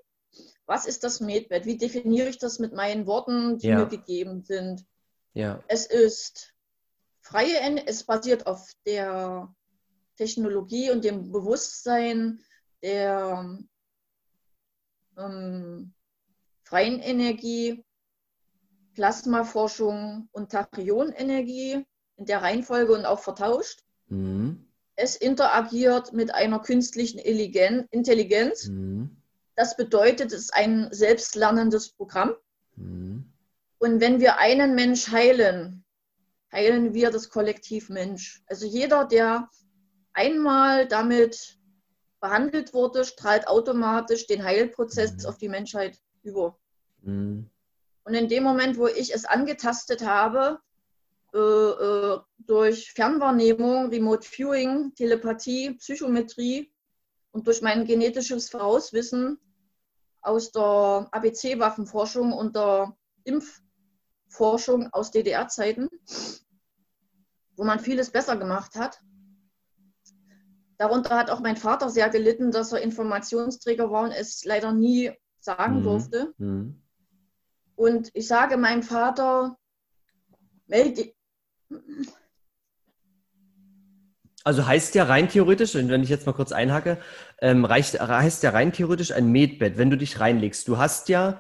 [0.68, 1.66] was ist das Medbett?
[1.66, 3.80] Wie definiere ich das mit meinen Worten, die ja.
[3.80, 4.86] mir gegeben sind?
[5.34, 5.64] Ja.
[5.68, 6.54] Es ist
[7.20, 9.52] freie, es basiert auf der
[10.18, 12.40] Technologie und dem Bewusstsein
[12.84, 13.58] der
[15.18, 15.96] ähm,
[16.62, 17.84] freien Energie,
[18.94, 23.84] Plasmaforschung und Tachyonenergie in der Reihenfolge und auch vertauscht.
[24.10, 24.66] Mhm.
[24.96, 28.68] Es interagiert mit einer künstlichen Intelligenz.
[28.68, 29.18] Mhm.
[29.56, 32.34] Das bedeutet, es ist ein selbstlernendes Programm.
[32.76, 33.32] Mhm.
[33.78, 35.86] Und wenn wir einen Mensch heilen,
[36.52, 38.44] heilen wir das Kollektiv Mensch.
[38.48, 39.50] Also jeder, der
[40.14, 41.58] einmal damit
[42.20, 45.26] behandelt wurde, strahlt automatisch den Heilprozess mhm.
[45.26, 46.58] auf die Menschheit über.
[47.02, 47.50] Mhm.
[48.04, 50.60] Und in dem Moment, wo ich es angetastet habe,
[51.34, 56.72] äh, äh, durch Fernwahrnehmung, Remote Viewing, Telepathie, Psychometrie
[57.32, 59.38] und durch mein genetisches Vorauswissen
[60.22, 65.90] aus der ABC-Waffenforschung und der Impfforschung aus DDR-Zeiten,
[67.56, 69.00] wo man vieles besser gemacht hat.
[70.78, 75.12] Darunter hat auch mein Vater sehr gelitten, dass er Informationsträger war und es leider nie
[75.40, 75.84] sagen mhm.
[75.84, 76.34] durfte.
[76.38, 76.82] Mhm.
[77.76, 79.58] Und ich sage meinem Vater,
[80.68, 81.14] melde,
[84.44, 86.98] also heißt ja rein theoretisch, und wenn ich jetzt mal kurz einhacke,
[87.40, 90.68] ähm, reicht, heißt ja rein theoretisch ein Medbett, wenn du dich reinlegst.
[90.68, 91.40] Du hast ja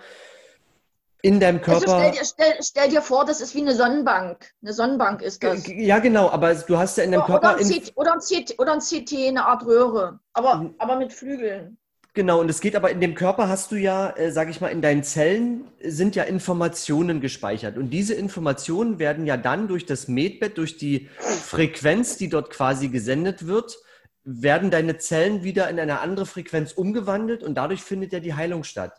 [1.21, 1.91] in deinem Körper.
[1.93, 4.53] Also stell, dir, stell, stell, dir vor, das ist wie eine Sonnenbank.
[4.61, 5.63] Eine Sonnenbank ist das.
[5.65, 7.55] Ja, genau, aber du hast ja in deinem oder, Körper.
[7.55, 10.75] Oder ein, CT, oder, ein CT, oder ein CT, eine Art Röhre, aber, mhm.
[10.77, 11.78] aber mit Flügeln.
[12.13, 14.69] Genau, und es geht aber in dem Körper hast du ja, äh, sage ich mal,
[14.69, 17.77] in deinen Zellen sind ja Informationen gespeichert.
[17.77, 22.89] Und diese Informationen werden ja dann durch das Medbett, durch die Frequenz, die dort quasi
[22.89, 23.77] gesendet wird,
[24.23, 28.63] werden deine Zellen wieder in eine andere Frequenz umgewandelt und dadurch findet ja die Heilung
[28.63, 28.93] statt.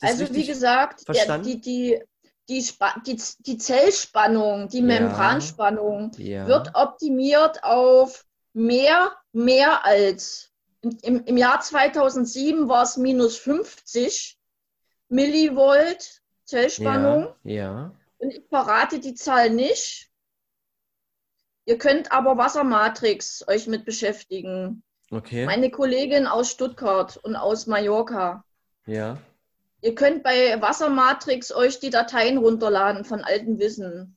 [0.00, 2.00] Also wie gesagt, der, die, die,
[2.48, 2.64] die,
[3.06, 6.46] die, die Zellspannung, die Membranspannung ja, ja.
[6.46, 10.53] wird optimiert auf mehr, mehr als
[11.02, 14.38] im, im Jahr 2007 war es minus 50
[15.08, 17.34] Millivolt Zellspannung.
[17.42, 17.94] Ja, ja.
[18.18, 20.10] Und ich verrate die Zahl nicht.
[21.66, 24.82] Ihr könnt aber Wassermatrix euch mit beschäftigen.
[25.10, 25.46] Okay.
[25.46, 28.44] Meine Kollegin aus Stuttgart und aus Mallorca.
[28.86, 29.18] Ja.
[29.80, 34.16] Ihr könnt bei Wassermatrix euch die Dateien runterladen von altem Wissen.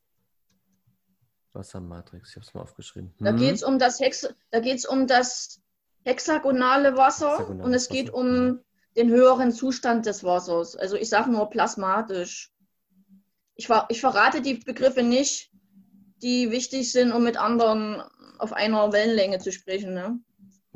[1.53, 3.13] Wassermatrix, ich habe es mal aufgeschrieben.
[3.17, 3.25] Hm.
[3.25, 5.61] Da geht es um das Hex, da geht es um das
[6.07, 8.17] hexagonale Wasser Hexagonales und es geht Wasser.
[8.17, 8.59] um
[8.95, 10.75] den höheren Zustand des Wassers.
[10.75, 12.51] Also ich sage nur plasmatisch.
[13.55, 15.51] Ich, ich verrate die Begriffe nicht,
[16.21, 18.01] die wichtig sind, um mit anderen
[18.39, 19.93] auf einer Wellenlänge zu sprechen.
[19.93, 20.19] Ne?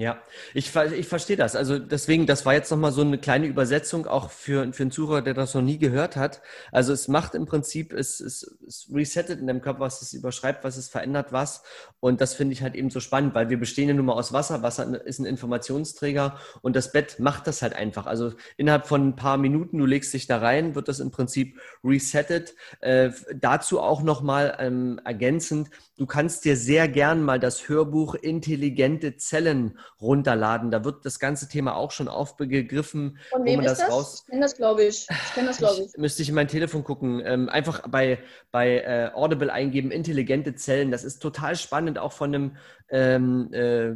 [0.01, 0.17] Ja,
[0.55, 1.55] ich, ich verstehe das.
[1.55, 5.21] Also deswegen, das war jetzt nochmal so eine kleine Übersetzung auch für, für einen Zuhörer,
[5.21, 6.41] der das noch nie gehört hat.
[6.71, 10.63] Also es macht im Prinzip, es, es, es resettet in dem Körper, was es überschreibt,
[10.63, 11.61] was es verändert, was.
[11.99, 14.33] Und das finde ich halt eben so spannend, weil wir bestehen ja nun mal aus
[14.33, 14.63] Wasser.
[14.63, 18.07] Wasser ist ein Informationsträger und das Bett macht das halt einfach.
[18.07, 21.59] Also innerhalb von ein paar Minuten, du legst dich da rein, wird das im Prinzip
[21.83, 22.55] resettet.
[22.79, 29.17] Äh, dazu auch nochmal ähm, ergänzend, du kannst dir sehr gern mal das Hörbuch Intelligente
[29.17, 30.71] Zellen runterladen.
[30.71, 33.17] Da wird das ganze Thema auch schon aufgegriffen.
[33.29, 33.91] Von wem ist das?
[33.91, 34.23] Raus...
[34.23, 35.07] Ich kenne das, glaube ich.
[35.09, 35.97] Ich kenne das, glaube ich.
[35.97, 37.21] Müsste ich in mein Telefon gucken.
[37.23, 38.19] Ähm, einfach bei,
[38.51, 40.91] bei äh, Audible eingeben, intelligente Zellen.
[40.91, 42.57] Das ist total spannend, auch von einem
[42.89, 43.95] ähm, äh,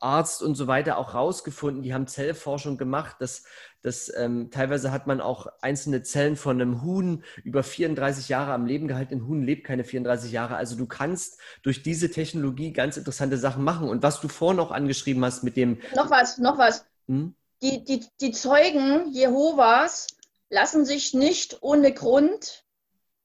[0.00, 1.82] Arzt und so weiter auch rausgefunden.
[1.82, 3.16] Die haben Zellforschung gemacht.
[3.20, 3.44] Das
[3.82, 8.66] das, ähm, teilweise hat man auch einzelne Zellen von einem Huhn über 34 Jahre am
[8.66, 9.14] Leben gehalten.
[9.14, 10.56] Ein Huhn lebt keine 34 Jahre.
[10.56, 13.88] Also du kannst durch diese Technologie ganz interessante Sachen machen.
[13.88, 15.78] Und was du vorhin auch angeschrieben hast mit dem...
[15.94, 16.86] Noch was, noch was.
[17.06, 17.34] Hm?
[17.62, 20.08] Die, die, die Zeugen Jehovas
[20.50, 22.64] lassen sich nicht ohne Grund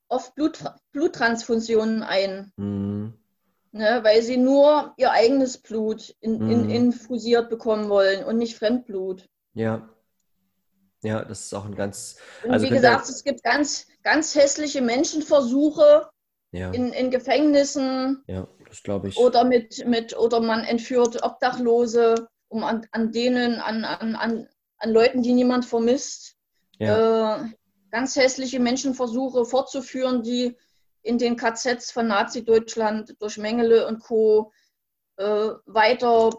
[0.07, 2.51] oft Blut, Bluttransfusionen ein.
[2.57, 3.13] Mhm.
[3.75, 9.27] Ne, weil sie nur ihr eigenes Blut in, in, infusiert bekommen wollen und nicht Fremdblut.
[9.55, 9.89] Ja.
[11.03, 12.17] Ja, das ist auch ein ganz.
[12.43, 16.09] Und also wie gesagt, es gibt ganz, ganz hässliche Menschenversuche
[16.51, 16.71] ja.
[16.71, 18.23] in, in Gefängnissen.
[18.27, 19.17] Ja, das glaube ich.
[19.17, 24.47] Oder mit, mit, oder man entführt Obdachlose, um an, an denen, an, an, an,
[24.77, 26.37] an Leuten, die niemand vermisst,
[26.79, 27.43] ja.
[27.43, 27.49] äh,
[27.91, 30.57] ganz hässliche Menschenversuche fortzuführen, die
[31.01, 34.53] in den KZs von Nazi-Deutschland durch Mengele und Co.
[35.17, 36.31] Äh, weiter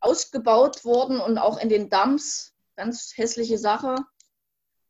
[0.00, 2.52] ausgebaut wurden und auch in den Dumps.
[2.76, 3.96] Ganz hässliche Sache.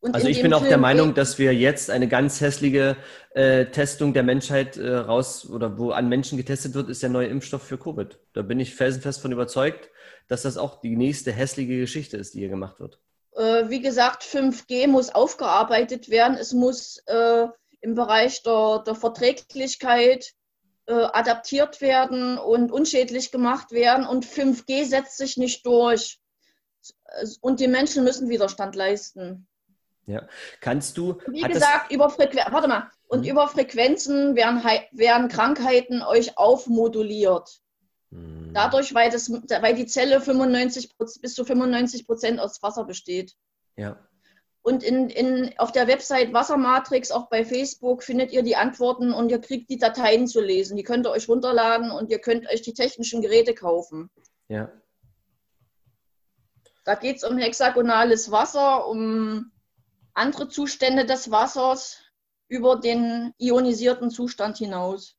[0.01, 2.97] Und also ich bin auch Film der Meinung, dass wir jetzt eine ganz hässliche
[3.31, 7.29] äh, Testung der Menschheit äh, raus oder wo an Menschen getestet wird, ist der neue
[7.29, 8.19] Impfstoff für Covid.
[8.35, 9.91] Da bin ich felsenfest von überzeugt,
[10.29, 13.01] dass das auch die nächste hässliche Geschichte ist, die hier gemacht wird.
[13.35, 16.37] Äh, wie gesagt, 5G muss aufgearbeitet werden.
[16.37, 17.47] Es muss äh,
[17.81, 20.35] im Bereich der, der Verträglichkeit
[20.87, 24.07] äh, adaptiert werden und unschädlich gemacht werden.
[24.07, 26.21] Und 5G setzt sich nicht durch.
[27.41, 29.47] Und die Menschen müssen Widerstand leisten.
[30.07, 30.29] Ja,
[30.61, 31.19] kannst du.
[31.27, 33.31] Wie gesagt, über Frequenzen, warte mal, und mhm.
[33.31, 34.63] über Frequenzen werden,
[34.93, 37.61] werden Krankheiten euch aufmoduliert.
[38.11, 38.53] Mhm.
[38.55, 43.35] Dadurch, weil, das, weil die Zelle 95, bis zu 95 Prozent aus Wasser besteht.
[43.77, 43.99] Ja.
[44.63, 49.31] Und in, in, auf der Website Wassermatrix, auch bei Facebook, findet ihr die Antworten und
[49.31, 50.77] ihr kriegt die Dateien zu lesen.
[50.77, 54.11] Die könnt ihr euch runterladen und ihr könnt euch die technischen Geräte kaufen.
[54.49, 54.73] Ja.
[56.87, 59.51] Da geht es um hexagonales Wasser, um
[60.15, 61.99] andere Zustände des Wassers
[62.49, 65.17] über den ionisierten Zustand hinaus.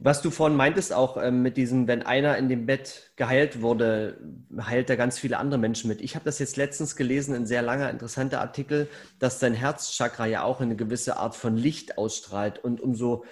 [0.00, 4.20] Was du vorhin meintest, auch ähm, mit diesem, wenn einer in dem Bett geheilt wurde,
[4.60, 6.00] heilt er ganz viele andere Menschen mit.
[6.00, 8.88] Ich habe das jetzt letztens gelesen, ein sehr langer, interessanter Artikel,
[9.20, 12.58] dass dein Herzchakra ja auch eine gewisse Art von Licht ausstrahlt.
[12.58, 13.24] Und umso,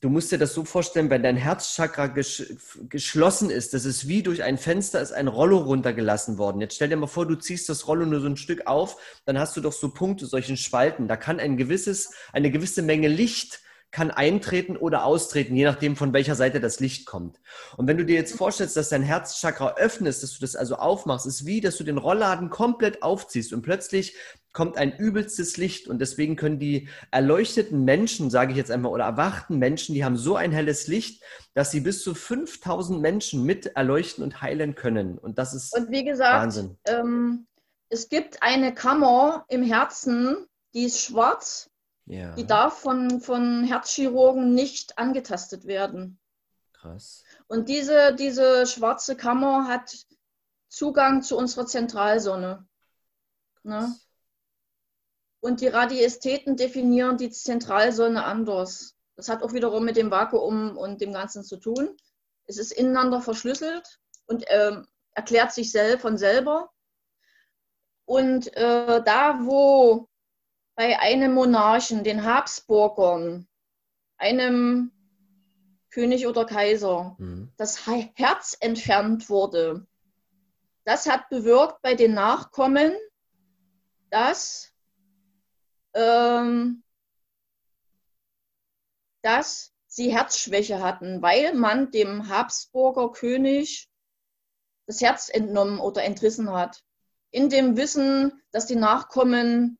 [0.00, 2.54] du musst dir das so vorstellen, wenn dein Herzchakra ges
[2.88, 6.60] geschlossen ist, das ist wie durch ein Fenster ist ein Rollo runtergelassen worden.
[6.60, 9.38] Jetzt stell dir mal vor, du ziehst das Rollo nur so ein Stück auf, dann
[9.38, 11.08] hast du doch so Punkte, solchen Spalten.
[11.08, 13.60] Da kann ein gewisses, eine gewisse Menge Licht
[13.92, 17.38] kann eintreten oder austreten, je nachdem, von welcher Seite das Licht kommt.
[17.76, 21.26] Und wenn du dir jetzt vorstellst, dass dein Herzchakra öffnest, dass du das also aufmachst,
[21.26, 24.16] ist wie, dass du den Rollladen komplett aufziehst und plötzlich
[24.52, 29.04] kommt ein übelstes Licht und deswegen können die erleuchteten Menschen, sage ich jetzt einmal, oder
[29.04, 31.22] erwachten Menschen, die haben so ein helles Licht,
[31.54, 35.18] dass sie bis zu 5000 Menschen mit erleuchten und heilen können.
[35.18, 36.78] Und das ist und wie gesagt, Wahnsinn.
[36.86, 37.46] Ähm,
[37.88, 41.70] es gibt eine Kammer im Herzen, die ist schwarz
[42.06, 42.34] ja.
[42.34, 46.18] Die darf von, von Herzchirurgen nicht angetastet werden.
[46.72, 47.22] Krass.
[47.46, 49.96] Und diese, diese schwarze Kammer hat
[50.68, 52.66] Zugang zu unserer Zentralsonne.
[53.62, 53.94] Ne?
[55.42, 58.96] Und die Radiästheten definieren die Zentralsonne anders.
[59.16, 61.96] Das hat auch wiederum mit dem Vakuum und dem Ganzen zu tun.
[62.44, 64.76] Es ist ineinander verschlüsselt und äh,
[65.14, 66.70] erklärt sich selbst von selber.
[68.04, 70.08] Und äh, da, wo
[70.76, 73.48] bei einem Monarchen, den Habsburgern,
[74.18, 74.92] einem
[75.90, 77.52] König oder Kaiser, mhm.
[77.56, 79.88] das Herz entfernt wurde.
[80.84, 82.92] Das hat bewirkt bei den Nachkommen,
[84.10, 84.71] dass,
[85.94, 86.82] ähm,
[89.22, 93.88] dass sie Herzschwäche hatten, weil man dem Habsburger König
[94.86, 96.82] das Herz entnommen oder entrissen hat.
[97.30, 99.78] In dem Wissen, dass die Nachkommen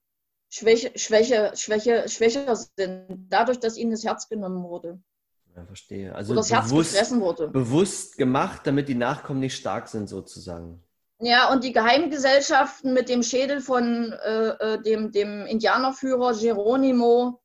[0.49, 5.01] Schwäche, Schwäche, Schwäche, schwächer sind, dadurch, dass ihnen das Herz genommen wurde.
[5.57, 6.15] Ja, verstehe.
[6.15, 7.49] Also Oder das bewusst, Herz gefressen wurde.
[7.49, 10.83] Bewusst gemacht, damit die Nachkommen nicht stark sind, sozusagen.
[11.25, 17.41] Ja, und die Geheimgesellschaften mit dem Schädel von äh, äh, dem, dem Indianerführer Geronimo,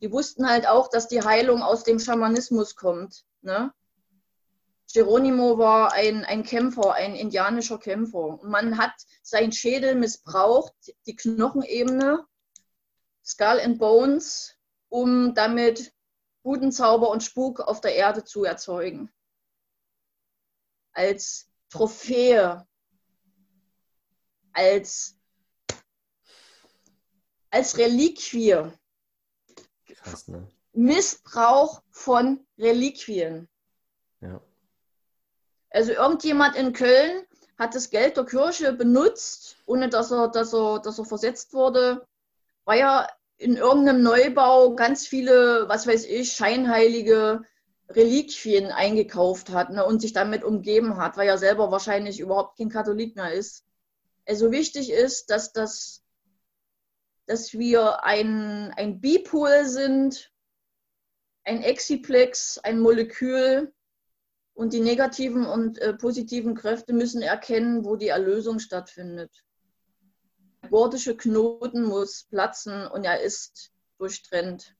[0.00, 3.26] die wussten halt auch, dass die Heilung aus dem Schamanismus kommt.
[3.42, 3.74] Ne?
[4.90, 8.38] Geronimo war ein, ein Kämpfer, ein indianischer Kämpfer.
[8.42, 10.72] Man hat seinen Schädel missbraucht,
[11.06, 12.24] die Knochenebene,
[13.22, 14.56] Skull and Bones,
[14.88, 15.92] um damit
[16.42, 19.12] guten Zauber und Spuk auf der Erde zu erzeugen.
[20.94, 22.66] Als Trophäe,
[24.52, 25.16] als,
[27.50, 28.56] als Reliquie.
[29.86, 30.46] Krass, ne?
[30.72, 33.48] Missbrauch von Reliquien.
[34.20, 34.40] Ja.
[35.70, 37.24] Also irgendjemand in Köln
[37.58, 42.06] hat das Geld der Kirche benutzt, ohne dass er, dass er, dass er versetzt wurde,
[42.64, 47.42] weil er in irgendeinem Neubau ganz viele, was weiß ich, scheinheilige
[47.88, 52.68] Reliquien eingekauft hat ne, und sich damit umgeben hat, weil er selber wahrscheinlich überhaupt kein
[52.68, 53.64] Katholik mehr ist.
[54.30, 56.04] Also wichtig ist, dass das
[57.26, 60.32] dass wir ein, ein Bipol sind,
[61.42, 63.72] ein Exiplex, ein Molekül
[64.54, 69.44] und die negativen und äh, positiven Kräfte müssen erkennen, wo die Erlösung stattfindet.
[70.62, 74.76] Der gordische Knoten muss platzen und er ist durchtrennt.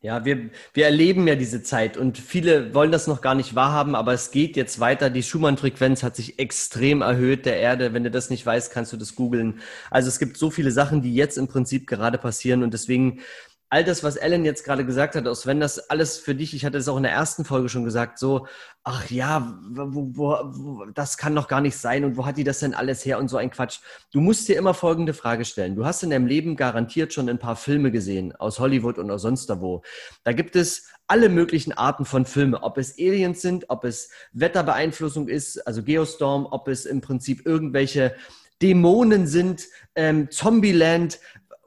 [0.00, 3.96] Ja, wir, wir erleben ja diese Zeit und viele wollen das noch gar nicht wahrhaben,
[3.96, 5.10] aber es geht jetzt weiter.
[5.10, 7.92] Die Schumann-Frequenz hat sich extrem erhöht der Erde.
[7.92, 9.60] Wenn du das nicht weißt, kannst du das googeln.
[9.90, 13.22] Also es gibt so viele Sachen, die jetzt im Prinzip gerade passieren und deswegen
[13.70, 16.64] all das, was Ellen jetzt gerade gesagt hat, aus wenn das alles für dich, ich
[16.64, 18.46] hatte es auch in der ersten Folge schon gesagt, so,
[18.82, 22.44] ach ja, wo, wo, wo, das kann doch gar nicht sein und wo hat die
[22.44, 23.80] das denn alles her und so ein Quatsch.
[24.10, 25.76] Du musst dir immer folgende Frage stellen.
[25.76, 29.22] Du hast in deinem Leben garantiert schon ein paar Filme gesehen, aus Hollywood und aus
[29.22, 29.82] sonst wo.
[30.24, 35.28] Da gibt es alle möglichen Arten von Filmen, ob es Aliens sind, ob es Wetterbeeinflussung
[35.28, 38.14] ist, also Geostorm, ob es im Prinzip irgendwelche
[38.62, 41.18] Dämonen sind, ähm, Zombieland,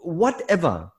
[0.02, 0.94] whatever.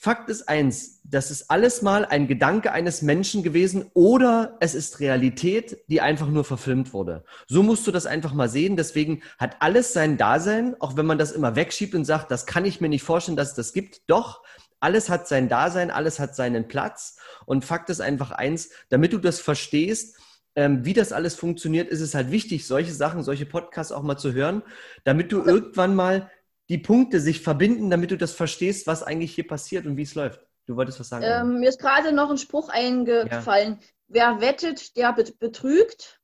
[0.00, 5.00] Fakt ist eins, das ist alles mal ein Gedanke eines Menschen gewesen oder es ist
[5.00, 7.24] Realität, die einfach nur verfilmt wurde.
[7.48, 8.76] So musst du das einfach mal sehen.
[8.76, 12.64] Deswegen hat alles sein Dasein, auch wenn man das immer wegschiebt und sagt, das kann
[12.64, 14.02] ich mir nicht vorstellen, dass es das gibt.
[14.08, 14.44] Doch,
[14.78, 17.18] alles hat sein Dasein, alles hat seinen Platz.
[17.44, 20.16] Und Fakt ist einfach eins, damit du das verstehst,
[20.54, 24.16] ähm, wie das alles funktioniert, ist es halt wichtig, solche Sachen, solche Podcasts auch mal
[24.16, 24.62] zu hören,
[25.02, 26.30] damit du irgendwann mal
[26.68, 30.14] die Punkte sich verbinden, damit du das verstehst, was eigentlich hier passiert und wie es
[30.14, 30.46] läuft.
[30.66, 31.24] Du wolltest was sagen?
[31.26, 33.78] Ähm, mir ist gerade noch ein Spruch eingefallen.
[33.80, 33.86] Ja.
[34.08, 36.20] Wer wettet, der betrügt.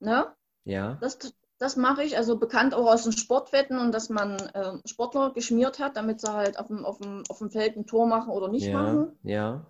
[0.00, 0.26] Ne?
[0.64, 0.98] Ja.
[1.00, 1.18] Das,
[1.58, 5.78] das mache ich, also bekannt auch aus den Sportwetten und dass man äh, Sportler geschmiert
[5.78, 8.48] hat, damit sie halt auf dem, auf, dem, auf dem Feld ein Tor machen oder
[8.48, 9.18] nicht ja, machen.
[9.22, 9.66] Ja.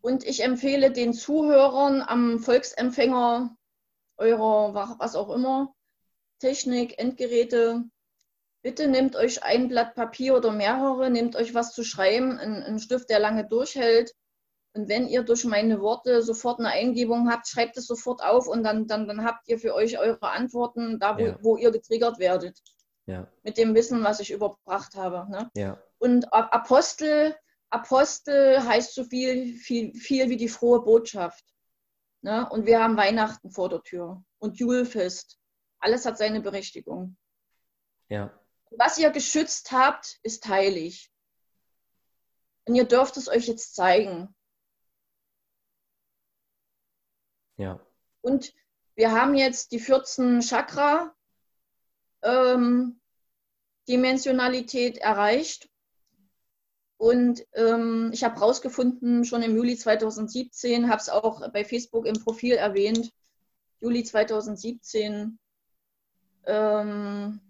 [0.00, 3.54] Und ich empfehle den Zuhörern am Volksempfänger
[4.16, 5.74] eurer, was auch immer,
[6.38, 7.84] Technik, Endgeräte,
[8.62, 13.08] Bitte nehmt euch ein Blatt Papier oder mehrere, nehmt euch was zu schreiben, einen Stift,
[13.08, 14.14] der lange durchhält.
[14.72, 18.62] Und wenn ihr durch meine Worte sofort eine Eingebung habt, schreibt es sofort auf und
[18.62, 21.38] dann, dann, dann habt ihr für euch eure Antworten da, wo, ja.
[21.40, 22.60] wo ihr getriggert werdet.
[23.06, 23.26] Ja.
[23.42, 25.28] Mit dem Wissen, was ich überbracht habe.
[25.28, 25.50] Ne?
[25.56, 25.82] Ja.
[25.98, 27.34] Und Apostel,
[27.70, 31.44] Apostel heißt so viel, viel, viel wie die frohe Botschaft.
[32.22, 32.48] Ne?
[32.50, 35.38] Und wir haben Weihnachten vor der Tür und Julfest.
[35.80, 37.16] Alles hat seine Berechtigung.
[38.08, 38.30] Ja.
[38.70, 41.10] Was ihr geschützt habt, ist heilig.
[42.66, 44.34] Und ihr dürft es euch jetzt zeigen.
[47.56, 47.80] Ja.
[48.22, 48.54] Und
[48.94, 51.14] wir haben jetzt die 14 Chakra
[52.22, 53.00] ähm,
[53.88, 55.68] Dimensionalität erreicht.
[56.96, 62.22] Und ähm, ich habe herausgefunden, schon im Juli 2017, habe es auch bei Facebook im
[62.22, 63.10] Profil erwähnt,
[63.80, 65.38] Juli 2017,
[66.44, 67.40] ähm,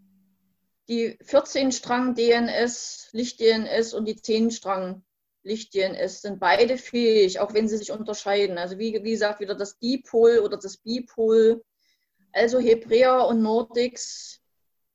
[0.90, 5.04] die 14-Strang DNS, Licht-DNS und die 10-Strang
[5.44, 8.58] Licht-DNS sind beide fähig, auch wenn sie sich unterscheiden.
[8.58, 11.64] Also wie, wie gesagt, wieder das Dipol oder das Bipol.
[12.32, 14.40] Also Hebräer und Nordics,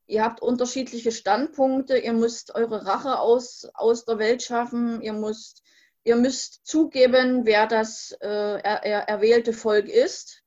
[0.05, 5.63] ihr habt unterschiedliche Standpunkte, ihr müsst eure Rache aus, aus der Welt schaffen, ihr müsst,
[6.03, 10.43] ihr müsst zugeben, wer das äh, er, er, erwählte Volk ist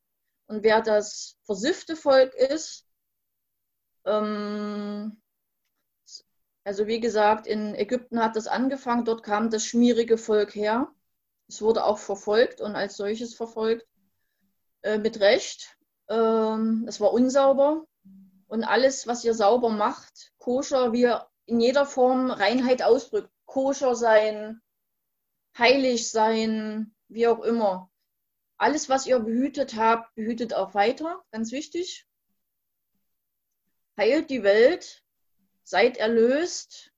[0.47, 2.87] und wer das versiffte Volk ist.
[4.05, 5.21] Ähm,
[6.65, 10.93] also wie gesagt, in Ägypten hat das angefangen, dort kam das schmierige Volk her.
[11.49, 13.87] Es wurde auch verfolgt und als solches verfolgt,
[14.83, 15.77] äh, mit Recht.
[16.09, 17.87] Ähm, es war unsauber
[18.49, 23.95] und alles, was ihr sauber macht, koscher, wie ihr in jeder Form Reinheit ausdrückt, koscher
[23.95, 24.61] sein,
[25.57, 27.91] heilig sein, wie auch immer.
[28.59, 32.07] Alles, was ihr behütet habt, behütet auch weiter, ganz wichtig.
[33.97, 35.05] Heilt die Welt,
[35.69, 36.93] seid erlöst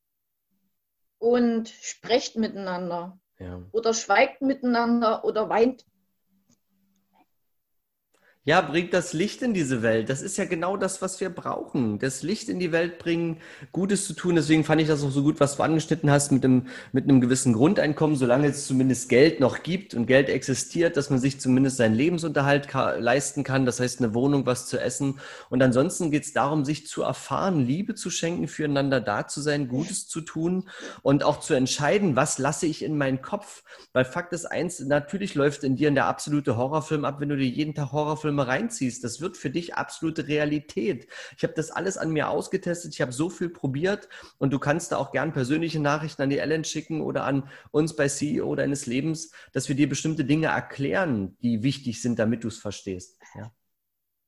[1.19, 3.19] und sprecht miteinander.
[3.39, 3.63] Ja.
[3.73, 5.85] Oder schweigt miteinander oder weint
[8.45, 10.09] ja, bringt das Licht in diese Welt.
[10.09, 11.99] Das ist ja genau das, was wir brauchen.
[11.99, 13.37] Das Licht in die Welt bringen,
[13.71, 14.35] Gutes zu tun.
[14.35, 17.21] Deswegen fand ich das auch so gut, was du angeschnitten hast mit einem, mit einem
[17.21, 21.77] gewissen Grundeinkommen, solange es zumindest Geld noch gibt und Geld existiert, dass man sich zumindest
[21.77, 23.67] seinen Lebensunterhalt ka leisten kann.
[23.67, 25.21] Das heißt, eine Wohnung, was zu essen.
[25.51, 29.69] Und ansonsten geht es darum, sich zu erfahren, Liebe zu schenken, füreinander da zu sein,
[29.69, 30.67] Gutes zu tun
[31.03, 33.65] und auch zu entscheiden, was lasse ich in meinen Kopf.
[33.93, 37.47] Weil Fakt ist eins, natürlich läuft in dir der absolute Horrorfilm ab, wenn du dir
[37.47, 41.09] jeden Tag Horrorfilm Filme reinziehst, das wird für dich absolute Realität.
[41.37, 44.09] Ich habe das alles an mir ausgetestet, ich habe so viel probiert
[44.39, 47.97] und du kannst da auch gern persönliche Nachrichten an die Ellen schicken oder an uns
[47.97, 52.49] bei CEO deines Lebens, dass wir dir bestimmte Dinge erklären, die wichtig sind, damit du
[52.49, 53.19] es verstehst.
[53.35, 53.51] Ja.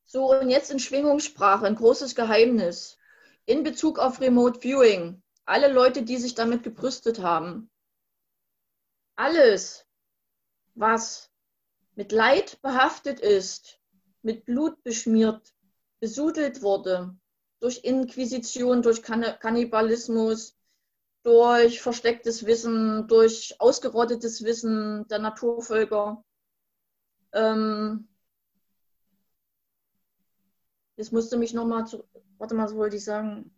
[0.05, 2.98] So, und jetzt in Schwingungssprache, ein großes Geheimnis.
[3.46, 5.22] In Bezug auf Remote Viewing.
[5.44, 7.70] alle Leute, die sich damit gebrüstet haben,
[9.14, 9.86] alles,
[10.74, 11.30] was
[11.94, 13.81] mit Leid behaftet ist,
[14.22, 15.52] mit Blut beschmiert,
[16.00, 17.16] besudelt wurde,
[17.60, 20.56] durch Inquisition, durch Kannibalismus,
[21.22, 26.24] durch verstecktes Wissen, durch ausgerottetes Wissen der Naturvölker.
[27.32, 28.08] Ähm,
[30.96, 32.04] jetzt musste mich nochmal zu.
[32.38, 33.54] Warte mal, was wollte ich sagen?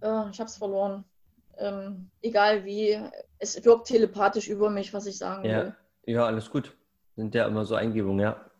[0.00, 1.04] Äh, ich habe es verloren.
[1.58, 2.98] Ähm, egal wie,
[3.38, 5.64] es wirkt telepathisch über mich, was ich sagen ja.
[5.64, 5.76] will.
[6.06, 6.76] Ja, alles gut.
[7.20, 8.50] Sind ja immer so Eingebungen, ja.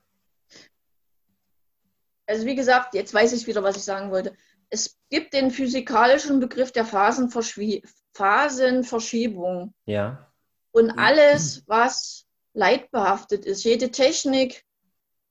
[2.26, 4.36] Also wie gesagt, jetzt weiß ich wieder, was ich sagen wollte.
[4.68, 9.72] Es gibt den physikalischen Begriff der Phasenverschiebung.
[9.86, 10.30] Ja.
[10.72, 14.66] Und alles, was leidbehaftet ist, jede Technik,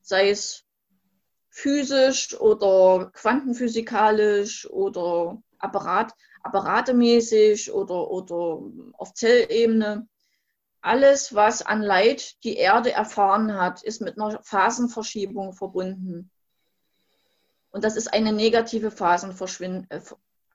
[0.02, 0.66] sei es
[1.52, 8.64] physisch oder quantenphysikalisch oder Apparat, apparatemäßig oder, oder
[8.94, 10.08] auf Zellebene,
[10.82, 16.32] alles, was an Leid die Erde erfahren hat, ist mit einer Phasenverschiebung verbunden.
[17.72, 20.02] Und das ist eine negative Phasenverschwind äh,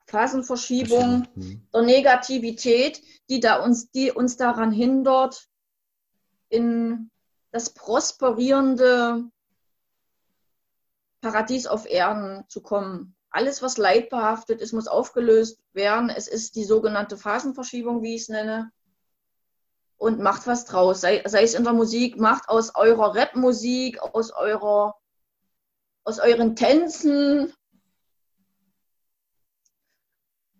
[0.07, 1.67] Phasenverschiebung mhm.
[1.73, 5.47] der Negativität, die, da uns, die uns daran hindert,
[6.49, 7.09] in
[7.51, 9.23] das prosperierende
[11.21, 13.15] Paradies auf Erden zu kommen.
[13.31, 16.09] Alles, was leidbehaftet ist, muss aufgelöst werden.
[16.09, 18.71] Es ist die sogenannte Phasenverschiebung, wie ich es nenne.
[19.97, 21.01] Und macht was draus.
[21.01, 24.95] Sei, sei es in der Musik, macht aus eurer Rapmusik, aus eurer
[26.05, 27.51] aus euren Tänzen,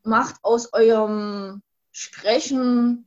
[0.03, 1.61] macht aus eurem
[1.91, 3.05] Sprechen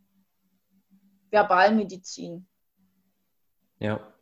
[1.31, 2.49] Verbalmedizin.
[3.81, 4.15] Ja.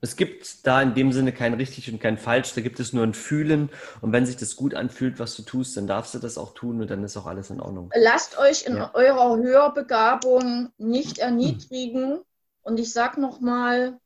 [0.00, 3.02] Es gibt da in dem Sinne kein richtig und kein falsch, da gibt es nur
[3.02, 3.70] ein Fühlen.
[4.00, 6.80] Und wenn sich das gut anfühlt, was du tust, dann darfst du das auch tun
[6.80, 7.90] und dann ist auch alles in Ordnung.
[7.94, 8.94] Lasst euch in ja.
[8.94, 12.20] eurer Hörbegabung nicht erniedrigen.
[12.62, 13.98] Und ich sage nochmal,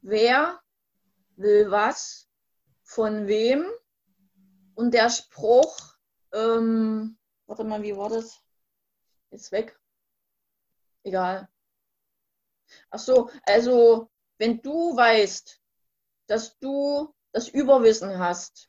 [0.00, 0.60] wer
[1.36, 2.28] will was,
[2.84, 3.64] von wem.
[4.74, 5.96] Und der Spruch,
[6.32, 8.40] ähm, warte mal, wie war das?
[9.30, 9.76] Ist weg.
[11.02, 11.48] Egal.
[12.90, 14.11] Ach so, also
[14.42, 15.60] wenn du weißt,
[16.26, 18.68] dass du das Überwissen hast,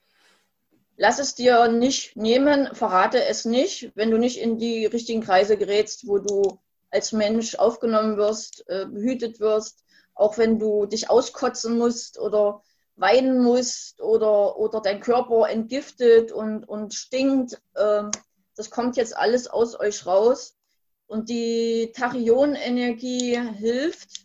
[0.97, 5.57] lass es dir nicht nehmen, verrate es nicht, wenn du nicht in die richtigen Kreise
[5.57, 6.59] gerätst, wo du
[6.91, 12.61] als Mensch aufgenommen wirst, äh, behütet wirst, auch wenn du dich auskotzen musst oder
[12.95, 17.59] weinen musst oder, oder dein Körper entgiftet und, und stinkt.
[17.76, 18.11] Ähm,
[18.55, 20.55] das kommt jetzt alles aus euch raus.
[21.07, 24.22] Und die Tachyonenergie hilft,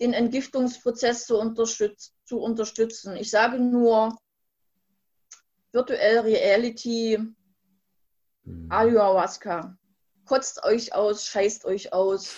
[0.00, 3.16] den Entgiftungsprozess zu, unterstütz zu unterstützen.
[3.16, 4.16] Ich sage nur
[5.72, 7.18] Virtual Reality,
[8.44, 8.70] mhm.
[8.70, 9.76] Ayahuasca.
[10.24, 12.34] Kotzt euch aus, scheißt euch aus,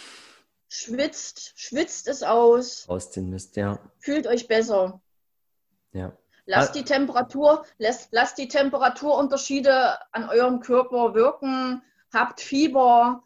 [0.68, 2.88] schwitzt, schwitzt es aus.
[2.88, 3.78] Aus den Mist, ja.
[3.98, 5.00] Fühlt euch besser.
[5.92, 6.16] Ja.
[6.46, 11.82] Lasst die Temperatur, lasst, lasst die Temperaturunterschiede an eurem Körper wirken,
[12.12, 13.22] habt Fieber,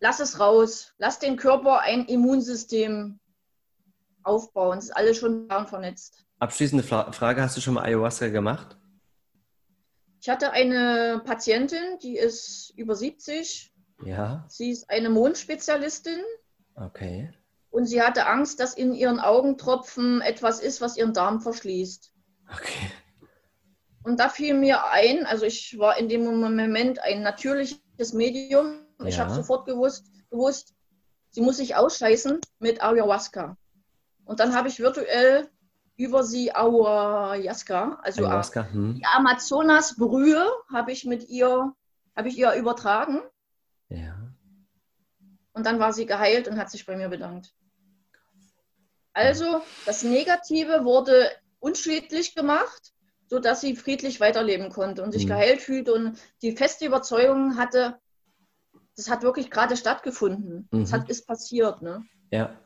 [0.00, 3.18] lasst es raus, lasst den Körper ein Immunsystem
[4.22, 4.78] aufbauen.
[4.78, 6.24] Es ist alles schon vernetzt.
[6.38, 8.76] Abschließende Frage: Hast du schon mal Ayahuasca gemacht?
[10.20, 13.72] Ich hatte eine Patientin, die ist über 70.
[14.04, 14.44] Ja.
[14.48, 16.20] Sie ist eine Mondspezialistin.
[16.74, 17.32] Okay.
[17.70, 22.12] Und sie hatte Angst, dass in ihren Augentropfen etwas ist, was ihren Darm verschließt.
[22.52, 22.90] Okay.
[24.02, 28.85] Und da fiel mir ein, also ich war in dem Moment ein natürliches Medium.
[29.00, 29.06] Ja.
[29.06, 30.74] Ich habe sofort gewusst, gewusst,
[31.30, 33.56] sie muss sich ausscheißen mit Ayahuasca.
[34.24, 35.48] Und dann habe ich virtuell
[35.96, 38.96] über sie Ayahuasca, also Ayahuasca, hm.
[38.96, 41.72] die Amazonas-Brühe, habe ich mit ihr,
[42.14, 43.22] habe ich ihr übertragen.
[43.88, 44.16] Ja.
[45.52, 47.54] Und dann war sie geheilt und hat sich bei mir bedankt.
[49.14, 52.92] Also das Negative wurde unschädlich gemacht,
[53.28, 55.28] sodass sie friedlich weiterleben konnte und sich mhm.
[55.28, 57.98] geheilt fühlte und die feste Überzeugung hatte,
[58.96, 60.68] das hat wirklich gerade stattgefunden.
[60.70, 60.80] Mhm.
[60.80, 61.82] Das hat, ist passiert.
[61.82, 62.04] Ne?
[62.30, 62.58] Ja.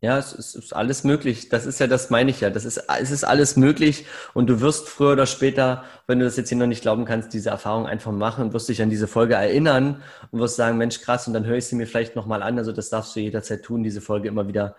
[0.00, 1.48] Ja, es ist, ist, alles möglich.
[1.48, 2.50] Das ist ja, das meine ich ja.
[2.50, 4.04] Das ist, es ist alles möglich
[4.34, 7.32] und du wirst früher oder später, wenn du das jetzt hier noch nicht glauben kannst,
[7.32, 11.00] diese Erfahrung einfach machen und wirst dich an diese Folge erinnern und wirst sagen, Mensch,
[11.00, 12.58] krass, und dann höre ich sie mir vielleicht nochmal an.
[12.58, 14.76] Also das darfst du jederzeit tun, diese Folge immer wieder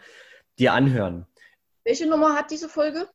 [0.59, 1.25] dir anhören.
[1.83, 3.07] Welche Nummer hat diese Folge?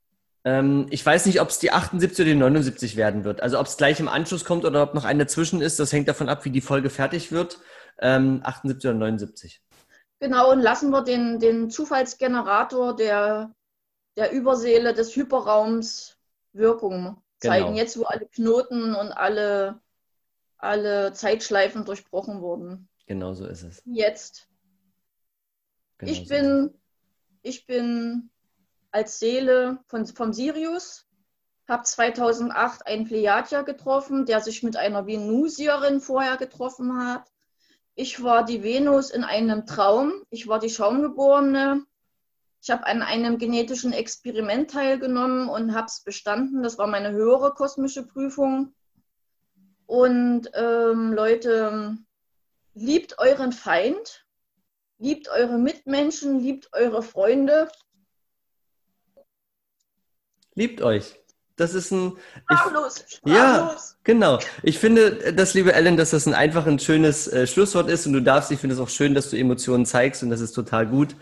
[0.45, 3.43] Ähm, ich weiß nicht, ob es die 78 oder die 79 werden wird.
[3.43, 6.09] Also ob es gleich im Anschluss kommt oder ob noch eine dazwischen ist, das hängt
[6.09, 7.59] davon ab, wie die Folge fertig wird.
[8.01, 9.63] Ähm, 78 oder 79.
[10.21, 13.55] Genau, und lassen wir den, den Zufallsgenerator der,
[14.17, 16.17] der Überseele des Hyperraums
[16.53, 17.79] Wirkung zeigen, genau.
[17.79, 19.81] jetzt wo alle Knoten und alle,
[20.59, 22.89] alle Zeitschleifen durchbrochen wurden.
[23.07, 23.83] Genau so ist es.
[23.87, 24.49] Jetzt.
[25.99, 26.75] Genau ich, so bin,
[27.43, 28.30] ich bin
[28.91, 31.07] als Seele von, vom Sirius,
[31.69, 37.31] habe 2008 einen Plejadier getroffen, der sich mit einer Venusierin vorher getroffen hat.
[37.95, 40.13] Ich war die Venus in einem Traum.
[40.31, 41.85] Ich war die Schaumgeborene.
[42.63, 46.63] Ich habe an einem genetischen Experiment teilgenommen und habe es bestanden.
[46.63, 48.75] Das war meine höhere kosmische Prüfung.
[49.87, 51.97] Und ähm, Leute,
[52.75, 54.27] liebt euren Feind,
[54.99, 57.69] liebt eure Mitmenschen, liebt eure Freunde.
[60.55, 61.21] Liebt euch.
[61.57, 62.17] Das ist ein.
[62.51, 63.27] Sprachlos, sprachlos.
[63.27, 64.39] Ja, genau.
[64.63, 68.15] Ich finde, das, liebe Ellen, dass das ein einfach ein schönes äh, Schlusswort ist und
[68.15, 70.87] du darfst, ich finde es auch schön, dass du Emotionen zeigst und das ist total
[70.87, 71.17] gut.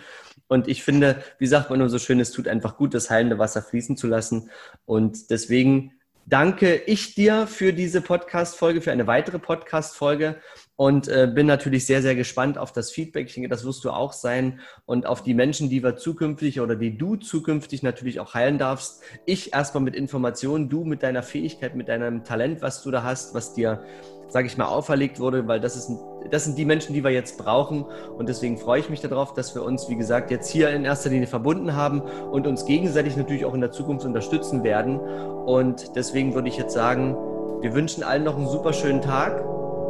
[0.47, 3.39] Und ich finde, wie sagt man nur so schön, es tut einfach gut, das heilende
[3.39, 4.51] Wasser fließen zu lassen.
[4.87, 5.93] Und deswegen
[6.25, 10.37] danke ich dir für diese Podcast-Folge, für eine weitere Podcast-Folge
[10.79, 13.27] und äh, bin natürlich sehr, sehr gespannt auf das Feedback.
[13.27, 16.77] Ich denke, das wirst du auch sein und auf die Menschen, die wir zukünftig oder
[16.77, 19.03] die du zukünftig natürlich auch heilen darfst.
[19.27, 23.35] Ich erstmal mit Informationen, du mit deiner Fähigkeit, mit deinem Talent, was du da hast,
[23.35, 23.83] was dir,
[24.29, 25.91] sage ich mal, auferlegt wurde, weil das, ist,
[26.31, 27.85] das sind die Menschen, die wir jetzt brauchen.
[28.17, 31.11] Und deswegen freue ich mich darauf, dass wir uns, wie gesagt, jetzt hier in erster
[31.11, 35.01] Linie verbunden haben und uns gegenseitig natürlich auch in der Zukunft unterstützen werden.
[35.01, 37.17] Und deswegen würde ich jetzt sagen,
[37.63, 39.43] wir wünschen allen noch einen super schönen Tag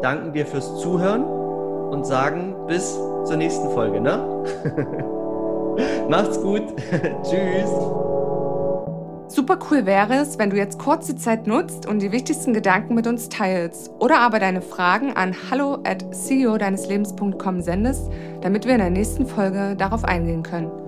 [0.03, 2.94] danken dir fürs Zuhören und sagen bis
[3.24, 4.01] zur nächsten Folge.
[4.01, 4.44] Ne?
[6.09, 6.62] Macht's gut.
[7.22, 7.70] Tschüss.
[9.30, 12.94] Super cool wäre es, wenn du jetzt kurz die Zeit nutzt und die wichtigsten Gedanken
[12.94, 18.64] mit uns teilst oder aber deine Fragen an hallo at ceo deines Lebens.com sendest, damit
[18.64, 20.88] wir in der nächsten Folge darauf eingehen können.